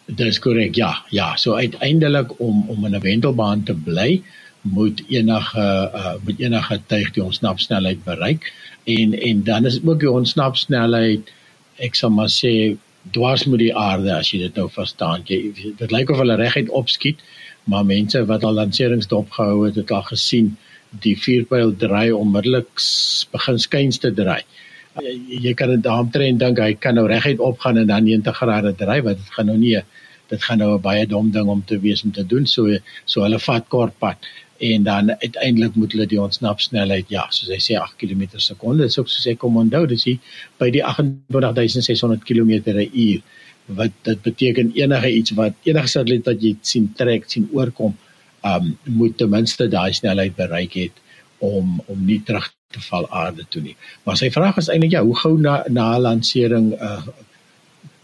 Dis 0.05 0.39
korrek. 0.39 0.75
Ja, 0.75 0.93
ja, 1.09 1.33
so 1.35 1.57
uiteindelik 1.57 2.39
om 2.39 2.69
om 2.69 2.85
in 2.85 2.95
'n 2.95 3.01
wentelbaan 3.01 3.63
te 3.63 3.73
bly, 3.73 4.21
moet 4.61 5.03
enige 5.07 5.65
uh 5.93 6.13
moet 6.23 6.39
enige 6.39 6.81
tuig 6.85 7.11
die 7.11 7.23
ontsnap 7.23 7.59
snelheid 7.59 8.03
bereik 8.03 8.53
en 8.83 9.13
en 9.19 9.43
dan 9.43 9.65
is 9.65 9.79
ook 9.83 9.99
die 9.99 10.11
ontsnap 10.11 10.55
snelheid 10.55 11.31
ek 11.75 11.95
sal 11.95 12.09
maar 12.09 12.29
sê 12.29 12.77
dwars 13.13 13.45
met 13.45 13.59
die 13.59 13.75
aarde 13.75 14.13
as 14.15 14.31
jy 14.31 14.39
dit 14.45 14.55
nou 14.55 14.69
verstaan. 14.71 15.23
Jy 15.29 15.73
dit 15.77 15.91
lyk 15.91 16.09
of 16.09 16.21
hulle 16.21 16.37
reguit 16.39 16.69
opskiet, 16.69 17.21
maar 17.69 17.85
mense 17.85 18.23
wat 18.25 18.43
al 18.43 18.57
lanserings 18.57 19.09
dopgehou 19.11 19.65
het, 19.65 19.75
het 19.75 19.91
al 19.91 20.05
gesien 20.09 20.55
die 21.03 21.15
vuurpyl 21.19 21.73
draai 21.81 22.11
onmiddellik 22.15 22.69
begin 23.31 23.59
skuins 23.59 23.99
te 23.99 24.11
draai. 24.13 24.41
Jy, 25.03 25.15
jy 25.49 25.53
kan 25.59 25.73
dit 25.73 25.83
daaromtrent 25.83 26.39
dink 26.39 26.59
hy 26.63 26.73
kan 26.79 26.95
nou 26.95 27.07
reguit 27.11 27.39
opgaan 27.43 27.81
en 27.81 27.87
dan 27.87 28.05
90 28.07 28.37
grade 28.39 28.75
draai 28.79 29.01
wat 29.03 29.19
dit 29.19 29.31
gaan 29.37 29.51
nou 29.51 29.57
nie 29.59 29.75
dit 30.29 30.43
gaan 30.43 30.57
nou 30.57 30.75
'n 30.75 30.81
baie 30.81 31.05
dom 31.05 31.31
ding 31.31 31.47
om 31.47 31.61
te 31.65 31.77
wees 31.79 32.03
om 32.03 32.11
te 32.11 32.23
doen 32.23 32.45
so 32.47 32.77
so 33.05 33.21
hulle 33.21 33.39
vat 33.39 33.67
kort 33.69 33.99
pad 33.99 34.17
en 34.57 34.83
dan 34.83 35.11
uiteindelik 35.11 35.75
moet 35.75 35.91
hulle 35.91 36.07
die 36.07 36.21
ontsnap 36.21 36.61
snelheid 36.61 37.09
ja 37.09 37.25
soos 37.29 37.49
hy 37.51 37.59
sê 37.59 37.75
8 37.79 37.97
km 37.99 38.23
per 38.31 38.41
sekonde 38.41 38.83
dis 38.83 38.97
ook 38.99 39.09
soos 39.09 39.27
ek 39.27 39.39
kom 39.43 39.57
onthou 39.57 39.85
dis 39.85 40.03
hier 40.03 40.19
by 40.59 40.69
die 40.71 40.83
28600 40.83 42.23
km/h 42.23 43.21
wat 43.77 43.91
dit 44.03 44.21
beteken 44.21 44.71
enige 44.75 45.11
iets 45.19 45.31
wat 45.41 45.53
enige 45.63 45.87
satelliet 45.87 46.25
wat 46.25 46.41
jy 46.41 46.55
sien 46.61 46.93
trek 46.95 47.23
sien 47.27 47.49
oorkom 47.51 47.93
um 48.45 48.75
moet 48.83 49.17
ten 49.17 49.29
minste 49.29 49.67
daai 49.67 49.93
snelheid 49.93 50.35
bereik 50.35 50.77
het 50.77 51.01
om 51.37 51.81
om 51.85 52.05
nie 52.05 52.21
terug 52.25 52.51
te 52.73 52.81
val 52.89 53.07
aarde 53.09 53.45
toe 53.49 53.61
nie. 53.61 53.75
Maar 54.05 54.19
sy 54.21 54.29
vraag 54.33 54.59
is 54.61 54.69
eintlik 54.71 54.95
ja, 54.97 55.03
hoe 55.03 55.17
gou 55.21 55.35
na 55.41 55.63
na 55.69 55.87
lansering 55.99 56.73
uh 56.79 57.01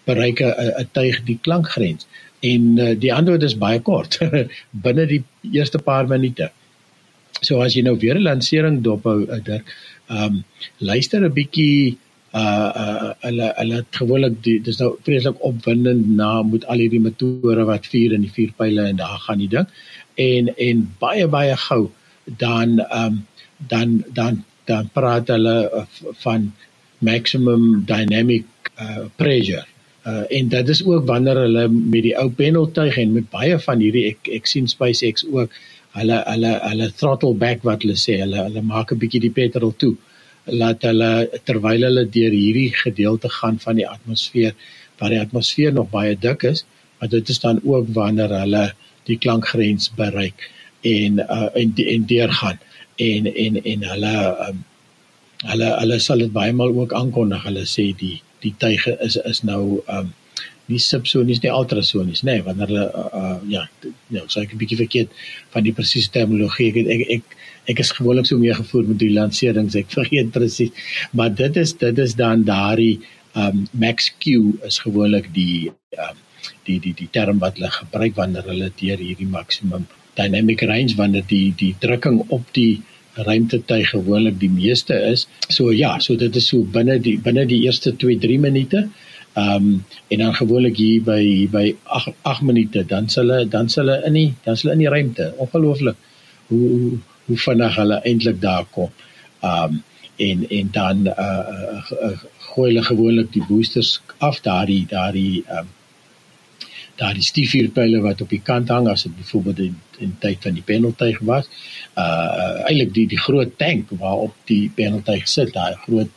bereik 0.09 0.41
'n 0.41 0.89
tuig 0.97 1.21
die 1.23 1.37
klankgrens? 1.41 2.07
En 2.41 2.77
uh, 2.77 2.93
die 2.97 3.13
antwoord 3.13 3.43
is 3.43 3.57
baie 3.57 3.79
kort, 3.79 4.17
binne 4.85 5.05
die 5.05 5.23
eerste 5.51 5.77
paar 5.77 6.07
minute. 6.07 6.49
So 7.41 7.61
as 7.61 7.75
jy 7.75 7.83
nou 7.85 7.97
weer 8.01 8.17
'n 8.17 8.25
lansering 8.25 8.81
dophou, 8.81 9.27
uh, 9.29 9.39
Dirk, 9.43 9.75
um 10.09 10.43
luister 10.77 11.21
'n 11.21 11.33
bietjie 11.33 11.97
uh 12.33 12.71
uh 12.81 13.13
hulle 13.27 13.47
hulle 13.57 13.79
gewoonlik 13.97 14.35
dis 14.43 14.77
nou 14.79 14.91
vreeslik 15.05 15.39
opwindend 15.47 16.05
na 16.19 16.29
moet 16.51 16.65
al 16.71 16.79
hierdie 16.83 17.01
motore 17.07 17.65
wat 17.67 17.89
vuur 17.91 18.13
in 18.15 18.23
die 18.23 18.31
vuurpyle 18.37 18.85
en 18.87 19.01
daar 19.01 19.17
gaan 19.25 19.41
die 19.43 19.49
ding 19.51 19.67
en 20.23 20.53
en 20.67 20.85
baie 21.03 21.27
baie 21.37 21.57
gou 21.67 21.83
dan 22.45 22.79
ehm 22.79 23.05
um, 23.05 23.19
dan 23.73 24.03
dan 24.13 24.43
dan 24.65 24.89
praat 24.93 25.27
hulle 25.33 25.57
uh, 25.73 25.85
van 26.23 26.51
maximum 27.01 27.83
dynamic 27.85 28.45
uh, 28.77 29.05
pressure. 29.17 29.65
Uh, 30.05 30.23
en 30.29 30.47
dit 30.49 30.69
is 30.69 30.85
ook 30.85 31.05
wanneer 31.05 31.37
hulle 31.45 31.67
met 31.69 32.03
die 32.07 32.15
ou 32.17 32.29
pendeltuig 32.33 32.97
en 32.97 33.11
met 33.13 33.27
baie 33.29 33.57
van 33.65 33.83
hierdie 33.83 34.07
ek 34.13 34.31
ek 34.39 34.49
sien 34.49 34.69
SpaceX 34.69 35.27
ook 35.29 35.53
hulle 35.97 36.17
hulle 36.25 36.53
hulle 36.63 36.87
throttle 36.97 37.35
back 37.43 37.65
wat 37.67 37.85
hulle 37.85 37.97
sê 38.03 38.17
hulle 38.23 38.47
hulle 38.47 38.63
maak 38.65 38.93
'n 38.93 39.01
bietjie 39.03 39.21
die 39.27 39.35
petrol 39.35 39.73
toe 39.83 39.93
laat 40.61 40.87
hulle 40.89 41.11
terwyl 41.45 41.85
hulle 41.87 42.05
deur 42.17 42.33
hierdie 42.33 42.71
gedeelte 42.83 43.29
gaan 43.29 43.59
van 43.65 43.77
die 43.81 43.87
atmosfeer 43.87 44.55
waar 44.97 45.13
die 45.13 45.21
atmosfeer 45.21 45.73
nog 45.77 45.91
baie 45.93 46.15
dik 46.25 46.47
is 46.53 46.65
maar 46.97 47.09
dit 47.09 47.29
is 47.29 47.39
dan 47.45 47.61
ook 47.63 47.93
wanneer 47.99 48.33
hulle 48.39 48.65
die 49.09 49.17
klankgrens 49.17 49.91
bereik 49.97 50.49
en 50.87 51.19
uh, 51.19 51.49
en 51.53 51.73
en 51.77 52.05
deurgaan 52.05 52.59
en 52.95 53.29
en 53.33 53.63
en 53.63 53.83
hulle 53.93 54.15
um, 54.47 54.63
hulle 55.51 55.69
hulle 55.79 55.99
sal 55.99 56.21
dit 56.21 56.33
baie 56.33 56.53
maal 56.53 56.73
ook 56.77 56.93
aankondig. 56.93 57.45
Hulle 57.47 57.65
sê 57.69 57.91
die 57.97 58.17
die 58.45 58.53
tuie 58.61 58.97
is 59.05 59.17
is 59.25 59.43
nou 59.47 59.81
um 59.87 60.11
nie 60.71 60.79
subsonies 60.79 61.41
nie 61.43 61.51
ultrasonies 61.51 62.23
nê 62.23 62.37
nee, 62.37 62.43
wanneer 62.45 62.71
hulle 62.71 62.85
uh, 62.95 63.07
uh, 63.21 63.37
ja 63.49 63.63
nou 64.15 64.25
sê 64.31 64.45
ek 64.45 64.53
'n 64.55 64.61
bietjie 64.61 64.79
verkeerd 64.83 65.15
van 65.53 65.65
die 65.67 65.75
presiese 65.77 66.11
terminologie 66.15 66.69
ek 66.71 66.77
ek 66.95 67.03
ek, 67.17 67.35
ek 67.73 67.81
is 67.83 67.93
gewoonlik 67.97 68.29
so 68.29 68.39
mee 68.41 68.55
gevoer 68.55 68.87
met 68.87 69.01
die 69.01 69.13
lanserings 69.17 69.77
ek 69.81 69.91
vergeet 69.97 70.31
presies 70.37 70.71
maar 71.17 71.33
dit 71.43 71.57
is 71.63 71.73
dit 71.85 72.03
is 72.05 72.15
dan 72.23 72.45
daardie 72.47 72.99
um 73.43 73.65
max 73.85 74.11
q 74.23 74.37
is 74.69 74.79
gewoonlik 74.85 75.31
die 75.35 75.71
um 75.97 76.17
die 76.67 76.79
die 76.79 76.93
die 76.93 77.09
term 77.11 77.39
wat 77.39 77.57
hulle 77.59 77.71
gebruik 77.71 78.15
wanneer 78.15 78.47
hulle 78.51 78.71
deur 78.81 78.97
hierdie 78.97 79.29
maksimum 79.37 79.87
dynamic 80.19 80.61
range 80.61 80.95
wanneer 80.97 81.27
die 81.27 81.53
die 81.57 81.75
drukking 81.79 82.23
op 82.29 82.47
die 82.57 82.81
ruimtetuig 83.13 83.89
gewoonlik 83.89 84.39
die 84.39 84.49
meeste 84.49 84.95
is. 84.95 85.27
So 85.49 85.71
ja, 85.71 85.99
so 85.99 86.15
dit 86.15 86.35
is 86.35 86.47
so 86.47 86.63
binne 86.63 86.99
die 86.99 87.17
binne 87.19 87.45
die 87.45 87.63
eerste 87.65 87.93
2-3 88.03 88.39
minute. 88.39 88.87
Ehm 89.33 89.55
um, 89.55 89.85
en 90.07 90.19
dan 90.19 90.33
gewoonlik 90.35 90.77
hier 90.77 91.03
by 91.03 91.47
by 91.51 91.65
8 91.83 92.15
8 92.21 92.41
minute 92.41 92.83
dan 92.87 93.07
hulle 93.15 93.45
dan 93.47 93.69
hulle 93.75 94.01
in 94.07 94.13
die 94.13 94.33
dan 94.43 94.57
hulle 94.61 94.73
in 94.73 94.83
die 94.83 94.89
ruimte. 94.89 95.33
Ongelooflik 95.37 95.95
hoe 96.47 96.69
hoe, 96.69 96.97
hoe 97.25 97.37
vinnig 97.37 97.75
hulle 97.75 98.01
eintlik 98.03 98.41
daar 98.41 98.65
kom. 98.71 98.91
Ehm 99.41 99.63
um, 99.63 99.83
en 100.21 100.49
en 100.49 100.67
dan 100.71 101.07
uh, 101.07 101.13
uh, 101.17 101.91
uh 102.09 102.17
gooi 102.51 102.67
hulle 102.69 102.83
gewoonlik 102.83 103.31
die 103.33 103.43
boosters 103.47 104.01
af 104.17 104.41
daardie 104.41 104.85
daardie 104.87 105.43
ehm 105.47 105.57
um, 105.57 105.69
daardie 107.01 107.25
stiefvuurpyle 107.25 108.01
wat 108.05 108.21
op 108.21 108.29
die 108.29 108.41
kant 108.45 108.69
hang 108.69 108.87
as 108.91 109.07
dit 109.07 109.15
byvoorbeeld 109.17 109.61
in, 109.65 109.77
in 110.05 110.15
tyd 110.23 110.41
van 110.45 110.57
die 110.57 110.65
penaltyg 110.65 111.21
was. 111.29 111.49
Uh, 111.97 112.05
uh 112.05 112.67
eintlik 112.69 112.93
die 112.97 113.07
die 113.13 113.21
groot 113.21 113.57
tank 113.57 113.89
waarop 114.01 114.35
die 114.51 114.69
penaltyg 114.75 115.27
sit, 115.29 115.53
daai 115.57 115.73
groot 115.85 116.11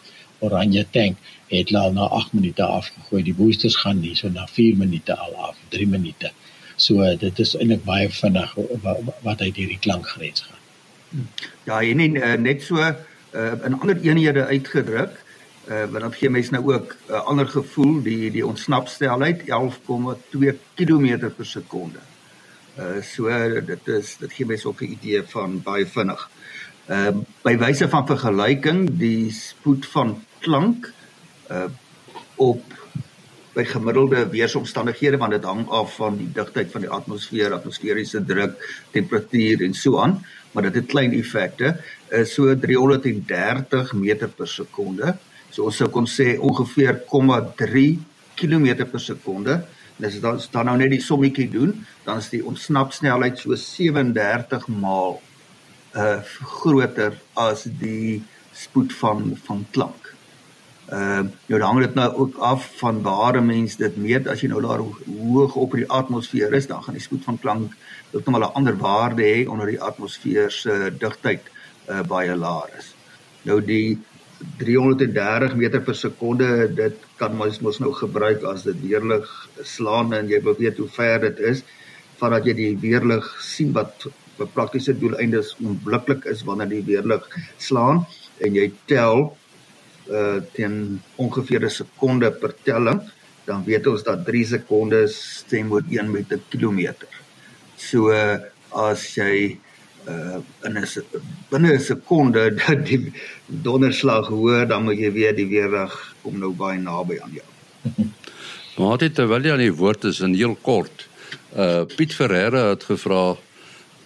oranje 0.44 0.84
tank 0.92 1.16
het 1.48 1.72
al 1.74 1.92
na 1.96 2.08
8 2.18 2.34
minute 2.36 2.62
afgegooi. 2.62 3.22
Die 3.22 3.36
boosters 3.36 3.76
gaan 3.80 4.00
nie 4.00 4.14
so 4.18 4.28
na 4.28 4.46
4 4.50 4.76
minute 4.76 5.16
al 5.16 5.36
af, 5.48 5.56
3 5.74 5.86
minute. 5.88 6.32
So 6.76 7.02
uh, 7.04 7.14
dit 7.18 7.38
is 7.38 7.54
eintlik 7.56 7.84
baie 7.86 8.10
vinnig 8.10 8.54
wat, 9.22 9.40
uit 9.40 9.56
hierdie 9.56 9.80
klankgrens 9.80 10.46
gaan. 10.48 11.28
Ja, 11.64 11.80
en 11.80 12.00
nie, 12.02 12.10
uh, 12.18 12.34
net 12.40 12.64
so 12.66 12.82
uh, 12.82 12.94
in 13.64 13.78
ander 13.78 14.00
eenhede 14.02 14.46
uitgedruk 14.50 15.23
uh, 15.68 15.84
want 15.90 16.00
dan 16.00 16.12
gee 16.12 16.30
mens 16.30 16.50
nou 16.50 16.72
ook 16.74 16.96
'n 17.08 17.12
uh, 17.12 17.24
ander 17.24 17.48
gevoel 17.48 18.02
die 18.02 18.30
die 18.30 18.46
ontsnapsnelheid 18.46 19.42
11,2 19.42 20.58
km 20.74 21.30
per 21.36 21.46
sekonde. 21.46 21.98
Uh 22.78 23.02
so 23.02 23.28
dit 23.60 23.86
is 23.86 24.16
dit 24.18 24.32
gee 24.32 24.46
mens 24.46 24.64
ook 24.64 24.80
'n 24.80 24.96
idee 24.98 25.22
van 25.22 25.62
baie 25.62 25.86
vinnig. 25.86 26.30
Ehm 26.86 27.06
uh, 27.06 27.24
by 27.42 27.56
wyse 27.56 27.88
van 27.88 28.06
vergelyking 28.06 28.98
die 28.98 29.32
spoed 29.32 29.86
van 29.86 30.24
klank 30.38 30.92
uh 31.50 31.64
op 32.34 32.62
by 33.54 33.64
gemiddelde 33.64 34.28
weeromstandighede 34.28 35.16
want 35.16 35.36
dit 35.36 35.44
hang 35.44 35.68
af 35.68 35.94
van 35.96 36.16
die 36.18 36.30
digtheid 36.34 36.70
van 36.70 36.80
die 36.80 36.90
atmosfeer, 36.90 37.52
atmosferiese 37.54 38.24
druk, 38.26 38.58
temperatuur 38.90 39.62
en 39.62 39.74
so 39.74 40.00
aan, 40.02 40.18
maar 40.52 40.62
dit 40.62 40.74
het 40.74 40.90
klein 40.90 41.14
effekte, 41.14 41.76
is 42.10 42.34
so 42.34 42.50
330 42.58 43.92
meter 43.92 44.28
per 44.28 44.48
sekonde. 44.48 45.14
So 45.54 45.68
ons 45.70 45.76
sou 45.78 45.86
kon 45.94 46.06
sê 46.10 46.34
ongeveer 46.42 47.04
0,3 47.06 47.84
km 48.34 48.66
per 48.90 49.02
sekonde. 49.02 49.60
Dis 50.02 50.18
dan 50.22 50.40
dan 50.50 50.66
nou 50.66 50.74
net 50.80 50.90
die 50.90 51.02
sommetjie 51.02 51.46
doen, 51.52 51.76
dan 52.02 52.18
is 52.18 52.32
die 52.32 52.42
ontsnapsnelheid 52.42 53.38
so 53.38 53.54
37 53.54 54.66
maal 54.82 55.20
uh 55.94 56.18
groter 56.58 57.14
as 57.38 57.68
die 57.70 58.24
spoed 58.50 58.90
van 58.98 59.36
van 59.46 59.62
klank. 59.70 60.10
Ehm 60.90 61.30
uh, 61.30 61.52
nou 61.52 61.60
hang 61.62 61.84
dit 61.84 61.94
nou 61.94 62.08
ook 62.24 62.40
af 62.42 62.66
van 62.80 62.98
waar 63.02 63.38
'n 63.38 63.46
mens 63.46 63.76
dit 63.76 63.96
meet. 63.96 64.26
As 64.28 64.42
jy 64.42 64.48
nou 64.48 64.62
daar 64.62 64.82
hoog 64.82 65.54
op 65.54 65.74
in 65.74 65.84
die 65.86 65.90
atmosfeer 65.90 66.52
is, 66.52 66.66
dan 66.66 66.82
gaan 66.82 66.98
die 66.98 67.02
spoed 67.02 67.24
van 67.24 67.38
klank 67.38 67.72
ook 68.12 68.26
nog 68.26 68.40
'n 68.40 68.54
ander 68.58 68.76
waarde 68.76 69.22
hê 69.22 69.46
onder 69.48 69.66
die 69.66 69.80
atmosfeer 69.80 70.50
se 70.50 70.92
digtheid 70.98 71.42
uh 71.88 72.02
baie 72.02 72.36
laag 72.36 72.74
is. 72.78 72.94
Nou 73.42 73.64
die 73.64 74.02
330 74.60 75.56
meter 75.58 75.80
per 75.84 75.96
sekonde 75.98 76.48
dit 76.74 77.06
kan 77.20 77.36
mens 77.38 77.60
mos 77.64 77.80
nou 77.82 77.92
gebruik 77.96 78.44
as 78.50 78.66
dit 78.68 78.82
weerlig 78.82 79.30
slaan 79.62 80.12
en 80.16 80.28
jy 80.30 80.40
weet 80.44 80.78
hoe 80.82 80.90
ver 80.98 81.18
dit 81.28 81.40
is 81.52 81.64
vandat 82.20 82.46
jy 82.46 82.54
die 82.58 82.74
weerlig 82.80 83.26
sien 83.42 83.72
wat 83.76 84.06
vir 84.38 84.50
praktiese 84.54 84.94
doeleindes 84.98 85.54
onmiddellik 85.60 86.26
is 86.30 86.44
wanneer 86.46 86.70
die 86.70 86.84
weerlig 86.86 87.26
slaan 87.58 88.04
en 88.44 88.54
jy 88.60 88.70
tel 88.90 89.28
uh 90.04 90.38
teen 90.52 91.00
ongeveer 91.16 91.64
'n 91.64 91.76
sekonde 91.80 92.30
per 92.40 92.52
telling 92.64 93.00
dan 93.44 93.64
weet 93.64 93.86
ons 93.86 94.04
dat 94.04 94.24
3 94.24 94.44
sekondes 94.56 95.16
stem 95.44 95.68
word 95.72 95.88
1 95.92 96.10
met 96.10 96.32
'n 96.32 96.42
kilometer. 96.48 97.08
So 97.76 98.12
uh, 98.12 98.38
as 98.72 99.14
jy 99.16 99.58
uh 100.08 100.40
in 100.64 100.76
'n 100.78 100.86
binne 101.50 101.72
'n 101.72 101.80
sekonde 101.80 102.50
dat 102.60 102.86
die 102.86 103.12
donderslag 103.46 104.28
hoor, 104.28 104.66
dan 104.66 104.84
moet 104.84 104.98
jy 104.98 105.12
weet 105.12 105.36
die 105.36 105.48
weerlig 105.48 106.14
kom 106.22 106.38
nou 106.38 106.52
baie 106.52 106.78
naby 106.78 107.18
aan 107.22 107.32
jou. 107.32 107.48
Maar 108.78 108.98
dit 108.98 109.14
terwyl 109.14 109.44
jy 109.44 109.52
aan 109.52 109.62
die 109.62 109.74
woord 109.74 110.04
is 110.04 110.20
in 110.20 110.34
heel 110.34 110.56
kort. 110.60 111.08
Uh 111.56 111.84
Piet 111.96 112.14
Ferreira 112.14 112.68
het 112.68 112.84
gevra 112.84 113.36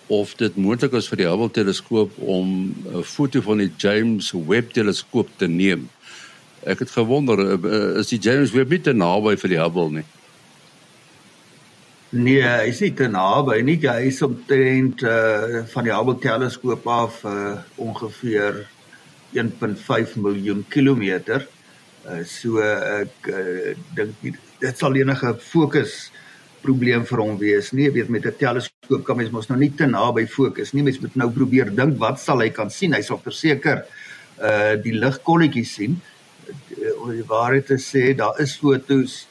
of 0.09 0.35
dit 0.35 0.57
moontlik 0.57 0.93
is 0.93 1.09
vir 1.09 1.23
die 1.23 1.29
Hubble 1.29 1.51
teleskoop 1.51 2.13
om 2.19 2.75
'n 2.93 3.03
foto 3.03 3.41
van 3.41 3.59
die 3.59 3.73
James 3.77 4.33
Webb 4.33 4.73
teleskoop 4.73 5.29
te 5.37 5.49
neem. 5.49 5.89
Ek 6.65 6.79
het 6.79 6.91
gewonder 6.91 7.39
uh, 7.39 7.99
is 7.99 8.09
die 8.09 8.19
James 8.19 8.53
Webb 8.53 8.71
nie 8.71 8.81
te 8.81 8.93
naby 8.93 9.37
vir 9.37 9.49
die 9.49 9.61
Hubble 9.61 9.91
nie? 9.91 10.05
Nee, 12.09 12.41
hy 12.41 12.71
is 12.71 12.79
nie 12.81 12.95
te 12.97 13.05
naby 13.13 13.59
nie. 13.61 13.75
Hy 13.85 14.07
is 14.09 14.23
omtrent 14.25 15.03
uh 15.05 15.59
van 15.69 15.85
die 15.85 15.93
Hubble 15.93 16.17
teleskoop 16.23 16.87
af 16.89 17.19
uh 17.29 17.59
ongeveer 17.85 18.63
1.5 19.37 20.15
miljoen 20.17 20.63
kilometer. 20.73 21.45
Uh 22.09 22.23
so 22.25 22.65
ek 22.65 23.29
uh, 23.29 23.77
dink 23.93 24.25
dit 24.25 24.81
sal 24.81 24.97
enige 24.97 25.35
fokus 25.51 26.09
probleem 26.65 27.05
vir 27.05 27.25
hom 27.27 27.37
wees. 27.37 27.75
Nee, 27.77 27.93
weet 27.93 28.09
met 28.09 28.25
'n 28.25 28.41
teleskoop 28.41 29.05
kan 29.05 29.21
mens 29.21 29.31
mos 29.31 29.53
nou 29.53 29.61
nie 29.61 29.75
te 29.77 29.85
naby 29.85 30.25
fokus 30.25 30.73
nie. 30.73 30.83
Mens 30.83 31.05
moet 31.05 31.15
nou 31.15 31.29
probeer 31.29 31.69
dink 31.69 32.01
wat 32.01 32.17
sal 32.25 32.41
hy 32.41 32.49
kan 32.49 32.71
sien? 32.71 32.97
Hy 32.97 33.05
sal 33.05 33.21
verseker 33.21 33.85
uh 34.41 34.81
die 34.81 34.97
ligkolletjies 34.97 35.75
sien. 35.75 36.01
Om 37.05 37.13
die 37.13 37.29
waarheid 37.29 37.67
te 37.67 37.77
sê, 37.77 38.17
daar 38.17 38.41
is 38.41 38.57
fotos 38.57 39.27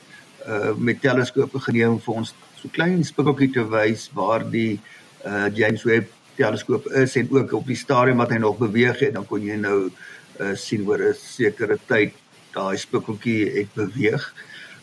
uh 0.45 0.77
met 0.77 1.01
teleskope 1.01 1.57
geneem 1.57 1.97
vir 1.97 2.21
ons 2.21 2.37
klein 2.69 3.03
spikkeltjie 3.03 3.51
te 3.53 3.63
wys 3.71 4.10
waar 4.13 4.45
die 4.51 4.80
uh 5.25 5.47
James 5.53 5.84
Webb 5.84 6.12
teleskoop 6.38 6.88
is 7.01 7.15
en 7.15 7.32
ook 7.32 7.53
op 7.53 7.65
die 7.67 7.80
stadium 7.80 8.21
wat 8.21 8.32
hy 8.32 8.39
nog 8.41 8.60
beweeg 8.62 8.99
het 9.06 9.15
dan 9.15 9.25
kon 9.25 9.43
jy 9.43 9.58
nou 9.62 9.80
uh 9.88 10.53
sien 10.56 10.86
oor 10.88 11.01
'n 11.10 11.17
sekere 11.17 11.77
tyd 11.88 12.13
daai 12.53 12.77
spikkeltjie 12.77 13.49
het 13.58 13.73
beweeg. 13.73 14.23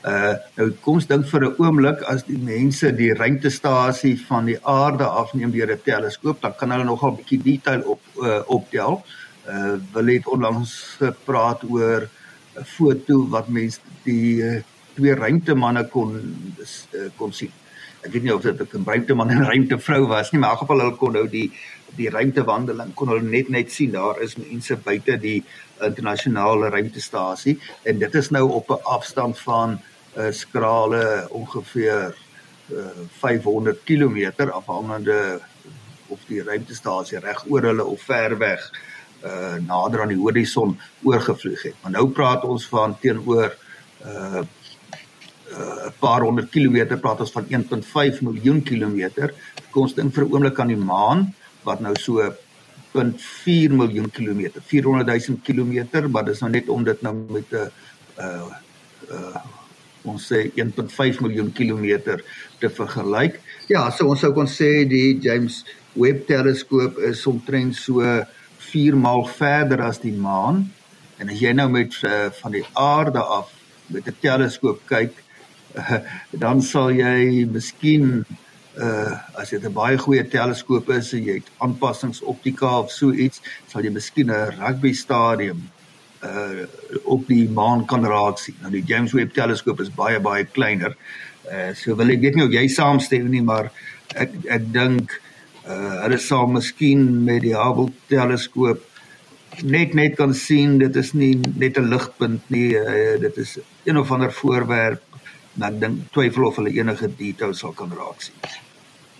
Uh 0.04 0.34
nou 0.56 0.70
kom 0.84 0.98
ons 1.00 1.06
dink 1.06 1.26
vir 1.30 1.44
'n 1.44 1.54
oomblik 1.58 2.02
as 2.02 2.24
die 2.24 2.38
mense 2.38 2.92
die 2.92 3.14
ruimtestasie 3.14 4.16
van 4.28 4.44
die 4.50 4.58
aarde 4.62 5.04
afneem 5.04 5.50
deur 5.50 5.72
'n 5.72 5.84
teleskoop, 5.84 6.40
dan 6.42 6.54
kan 6.58 6.70
hulle 6.70 6.84
nogal 6.84 7.12
'n 7.12 7.16
bietjie 7.16 7.42
detail 7.42 7.82
op 7.82 8.02
uh 8.16 8.42
optel. 8.46 9.02
Uh 9.48 9.76
wil 9.92 10.06
het 10.06 10.26
onlangs 10.26 10.96
gepraat 10.98 11.64
oor 11.64 12.08
'n 12.58 12.64
foto 12.64 13.28
wat 13.28 13.48
mense 13.48 13.80
die 14.04 14.42
uh, 14.42 14.62
twee 14.94 15.14
ruimtemanne 15.14 15.88
kon 15.88 16.14
uh, 16.94 17.08
kon 17.16 17.32
sien 17.32 17.50
ek 18.04 18.12
weet 18.12 18.22
nie 18.22 18.34
of 18.34 18.42
dit 18.42 18.74
'n 18.74 18.84
ruimteman 18.84 19.30
en 19.30 19.38
'n 19.42 19.50
ruimtevrou 19.52 20.06
was 20.06 20.30
nie, 20.30 20.40
maar 20.40 20.50
in 20.50 20.56
elk 20.56 20.62
geval 20.62 20.80
hulle 20.80 20.96
kon 20.96 21.12
nou 21.12 21.28
die 21.28 21.50
die 21.96 22.10
ruimtewandeling 22.10 22.94
kon 22.94 23.08
hulle 23.08 23.22
net 23.22 23.48
net 23.48 23.72
sien 23.72 23.92
daar 23.94 24.20
is 24.20 24.36
mense 24.36 24.76
buite 24.76 25.16
die 25.20 25.44
internasionale 25.80 26.68
ruimtestasie 26.68 27.58
en 27.82 27.98
dit 27.98 28.14
is 28.14 28.30
nou 28.30 28.50
op 28.50 28.70
'n 28.70 28.82
afstand 28.82 29.38
van 29.38 29.70
'n 29.70 30.20
uh, 30.20 30.30
skrale 30.32 31.26
ongeveer 31.30 32.14
uh, 32.72 33.04
500 33.18 33.84
km 33.84 34.50
afhangende 34.50 35.40
of 36.08 36.20
die 36.26 36.42
ruimtestasie 36.42 37.18
reg 37.18 37.44
oor 37.48 37.62
hulle 37.62 37.84
of 37.84 38.02
ver 38.02 38.38
weg 38.38 38.72
uh 39.24 39.56
nader 39.66 40.02
aan 40.02 40.12
die 40.12 40.20
horison 40.20 40.78
oorgevlieg 41.02 41.62
het. 41.62 41.74
Maar 41.82 41.90
nou 41.90 42.08
praat 42.08 42.44
ons 42.44 42.66
van 42.68 42.98
teenoor 43.00 43.56
uh 44.04 44.42
'n 45.54 45.60
uh, 45.60 45.90
paar 45.98 46.20
honderd 46.20 46.50
kilometer 46.50 46.98
praat 46.98 47.20
ons 47.20 47.32
van 47.32 47.46
1.5 47.48 48.20
miljoen 48.20 48.62
kilometer. 48.62 49.34
Kom 49.70 49.82
ons 49.82 49.94
dink 49.94 50.14
vir 50.14 50.24
'n 50.24 50.32
oomblik 50.32 50.58
aan 50.60 50.72
die 50.74 50.84
maan 50.92 51.34
wat 51.62 51.80
nou 51.80 51.94
so 51.96 52.34
0.4 52.94 53.74
miljoen 53.74 54.10
kilometer, 54.10 54.62
400 54.62 55.06
000 55.28 55.38
kilometer, 55.42 56.10
maar 56.10 56.24
dis 56.24 56.40
nou 56.40 56.50
net 56.50 56.68
om 56.68 56.84
dit 56.84 57.02
nou 57.02 57.14
met 57.28 57.52
'n 57.52 57.70
uh 58.18 58.50
uh 59.10 59.42
ons 60.04 60.26
sê 60.32 60.50
1.5 60.54 61.20
miljoen 61.24 61.52
kilometer 61.52 62.20
te 62.60 62.68
vergelyk. 62.70 63.40
Ja, 63.68 63.90
so 63.90 64.08
ons 64.12 64.20
sou 64.20 64.32
kon 64.32 64.46
sê 64.46 64.84
die 64.88 65.18
James 65.20 65.64
Webb 65.94 66.26
teleskoop 66.26 66.98
is 66.98 67.26
omtrent 67.26 67.74
so 67.74 68.02
4 68.58 68.96
maal 68.96 69.24
verder 69.24 69.80
as 69.80 69.98
die 69.98 70.12
maan. 70.12 70.72
En 71.16 71.28
as 71.28 71.40
jy 71.40 71.52
nou 71.52 71.68
met 71.70 71.96
uh, 72.02 72.28
van 72.42 72.52
die 72.52 72.66
aarde 72.72 73.22
af 73.22 73.52
met 73.86 74.06
'n 74.06 74.16
teleskoop 74.20 74.80
kyk, 74.86 75.23
dan 76.44 76.62
sal 76.62 76.92
jy 76.94 77.44
miskien 77.50 78.24
uh 78.74 79.12
as 79.38 79.50
dit 79.50 79.62
'n 79.62 79.72
baie 79.72 79.98
goeie 79.98 80.24
teleskoop 80.26 80.90
is 80.90 81.12
en 81.14 81.22
jy 81.22 81.34
het 81.38 81.50
aanpassings 81.58 82.22
optika 82.22 82.78
of 82.78 82.90
so 82.90 83.12
iets, 83.12 83.40
sal 83.70 83.82
jy 83.82 83.90
miskien 83.90 84.30
'n 84.30 84.54
rugby 84.58 84.92
stadium 84.92 85.62
uh 86.22 86.66
op 87.04 87.26
die 87.28 87.48
maan 87.48 87.86
kan 87.86 88.04
raak 88.04 88.38
sien. 88.38 88.56
Nou 88.62 88.70
die 88.70 88.84
James 88.86 89.12
Webb 89.12 89.34
teleskoop 89.34 89.80
is 89.80 89.94
baie 89.94 90.20
baie 90.20 90.44
kleiner. 90.44 90.96
Uh 91.50 91.74
so 91.74 91.94
wil 91.94 92.10
ek 92.10 92.20
weet 92.20 92.34
nie 92.34 92.46
of 92.46 92.52
jy 92.52 92.66
saamstem 92.68 93.30
nie, 93.30 93.42
maar 93.42 93.70
ek 94.14 94.30
ek 94.48 94.72
dink 94.72 95.20
uh 95.68 96.02
hulle 96.02 96.18
sal 96.18 96.46
miskien 96.46 97.24
met 97.24 97.42
die 97.42 97.54
Hubble 97.54 97.92
teleskoop 98.08 98.82
net 99.62 99.94
net 99.94 100.16
kan 100.16 100.34
sien 100.34 100.78
dit 100.78 100.96
is 100.96 101.12
nie 101.14 101.34
net 101.56 101.78
'n 101.78 101.88
ligpunt 101.88 102.42
nie, 102.50 102.74
uh, 102.74 103.20
dit 103.20 103.36
is 103.36 103.58
een 103.84 103.96
of 103.96 104.10
ander 104.10 104.32
voorwerp 104.32 105.02
dan 105.54 105.78
dink 105.80 106.12
twyfel 106.14 106.48
of 106.48 106.56
hulle 106.60 106.72
enige 106.74 107.08
detail 107.18 107.54
sal 107.54 107.72
kan 107.72 107.92
raak 107.94 108.22
sien. 108.22 108.34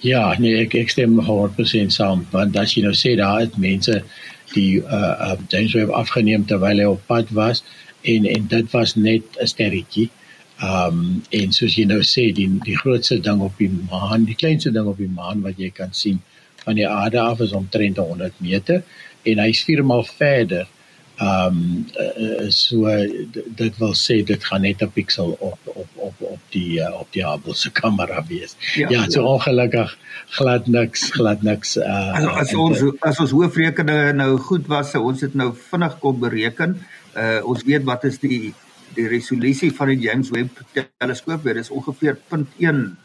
Ja, 0.05 0.35
nee, 0.39 0.59
ek 0.65 0.75
ek 0.77 0.91
stem 0.93 1.17
100% 1.21 1.95
saam 1.95 2.27
want 2.33 2.57
as 2.61 2.75
jy 2.77 2.83
nou 2.85 2.93
sê 2.99 3.15
daar 3.21 3.41
het 3.45 3.57
mense 3.61 4.03
die 4.55 4.83
uh 4.83 5.15
uh 5.31 5.39
James 5.49 5.73
Webb 5.79 5.95
afgeneem 6.01 6.45
terwyl 6.51 6.83
hy 6.83 6.91
op 6.91 7.07
pad 7.09 7.33
was 7.39 7.63
en 8.15 8.29
en 8.29 8.51
dit 8.53 8.71
was 8.77 8.95
net 8.97 9.41
'n 9.41 9.49
sterretjie. 9.49 10.11
Um 10.63 11.23
en 11.31 11.53
soos 11.53 11.79
jy 11.79 11.87
nou 11.89 12.03
sê 12.03 12.29
die 12.37 12.51
die 12.67 12.77
grootste 12.83 13.19
ding 13.21 13.41
op 13.41 13.59
die 13.59 13.71
maan, 13.91 14.29
die 14.29 14.39
kleinste 14.43 14.71
ding 14.73 14.87
op 14.87 14.99
die 14.99 15.11
maan 15.21 15.43
wat 15.43 15.59
jy 15.59 15.71
kan 15.71 15.93
sien 15.93 16.21
van 16.65 16.75
die 16.75 16.89
aarde 16.89 17.21
af 17.21 17.41
is 17.41 17.53
omtrent 17.53 17.97
100 17.97 18.41
meter 18.41 18.83
en 19.25 19.39
hy's 19.39 19.65
4 19.65 19.85
maal 19.85 20.05
verder 20.05 20.69
ehm 21.15 21.87
um, 21.95 22.51
so 22.51 22.91
dit 23.55 23.77
wil 23.79 23.95
sê 23.95 24.17
dit 24.27 24.45
gaan 24.45 24.65
net 24.67 24.83
'n 24.83 24.91
pixel 24.91 25.37
op 25.39 25.59
op 25.65 25.91
op 25.95 26.15
op 26.19 26.41
die 26.51 26.83
op 26.83 27.13
die 27.13 27.23
Hubble 27.27 27.55
se 27.55 27.71
kamera 27.81 28.25
wees. 28.29 28.57
Ja, 28.75 28.89
ja 28.91 29.05
so 29.09 29.21
ja. 29.21 29.27
ongelukkig 29.27 29.97
glad 30.29 30.67
niks 30.67 31.11
glad 31.11 31.43
niks 31.43 31.77
uh, 31.77 32.19
as, 32.19 32.27
as 32.27 32.55
ons 32.55 32.83
as 33.01 33.21
ons 33.21 33.31
hoofrekeninge 33.31 34.13
nou 34.13 34.39
goed 34.39 34.67
was, 34.67 34.91
so 34.91 35.03
ons 35.03 35.21
het 35.21 35.35
nou 35.35 35.55
vinnig 35.71 35.99
kon 35.99 36.19
bereken. 36.19 36.79
Uh 37.17 37.41
ons 37.47 37.63
weet 37.63 37.85
wat 37.85 38.05
is 38.05 38.19
die 38.19 38.55
die 38.95 39.09
resolusie 39.09 39.73
van 39.75 39.89
die 39.89 39.99
James 39.99 40.31
Webb 40.31 40.61
teleskoop, 40.99 41.43
dit 41.43 41.57
is 41.57 41.71
ongeveer 41.71 42.19
0.1 42.31 42.99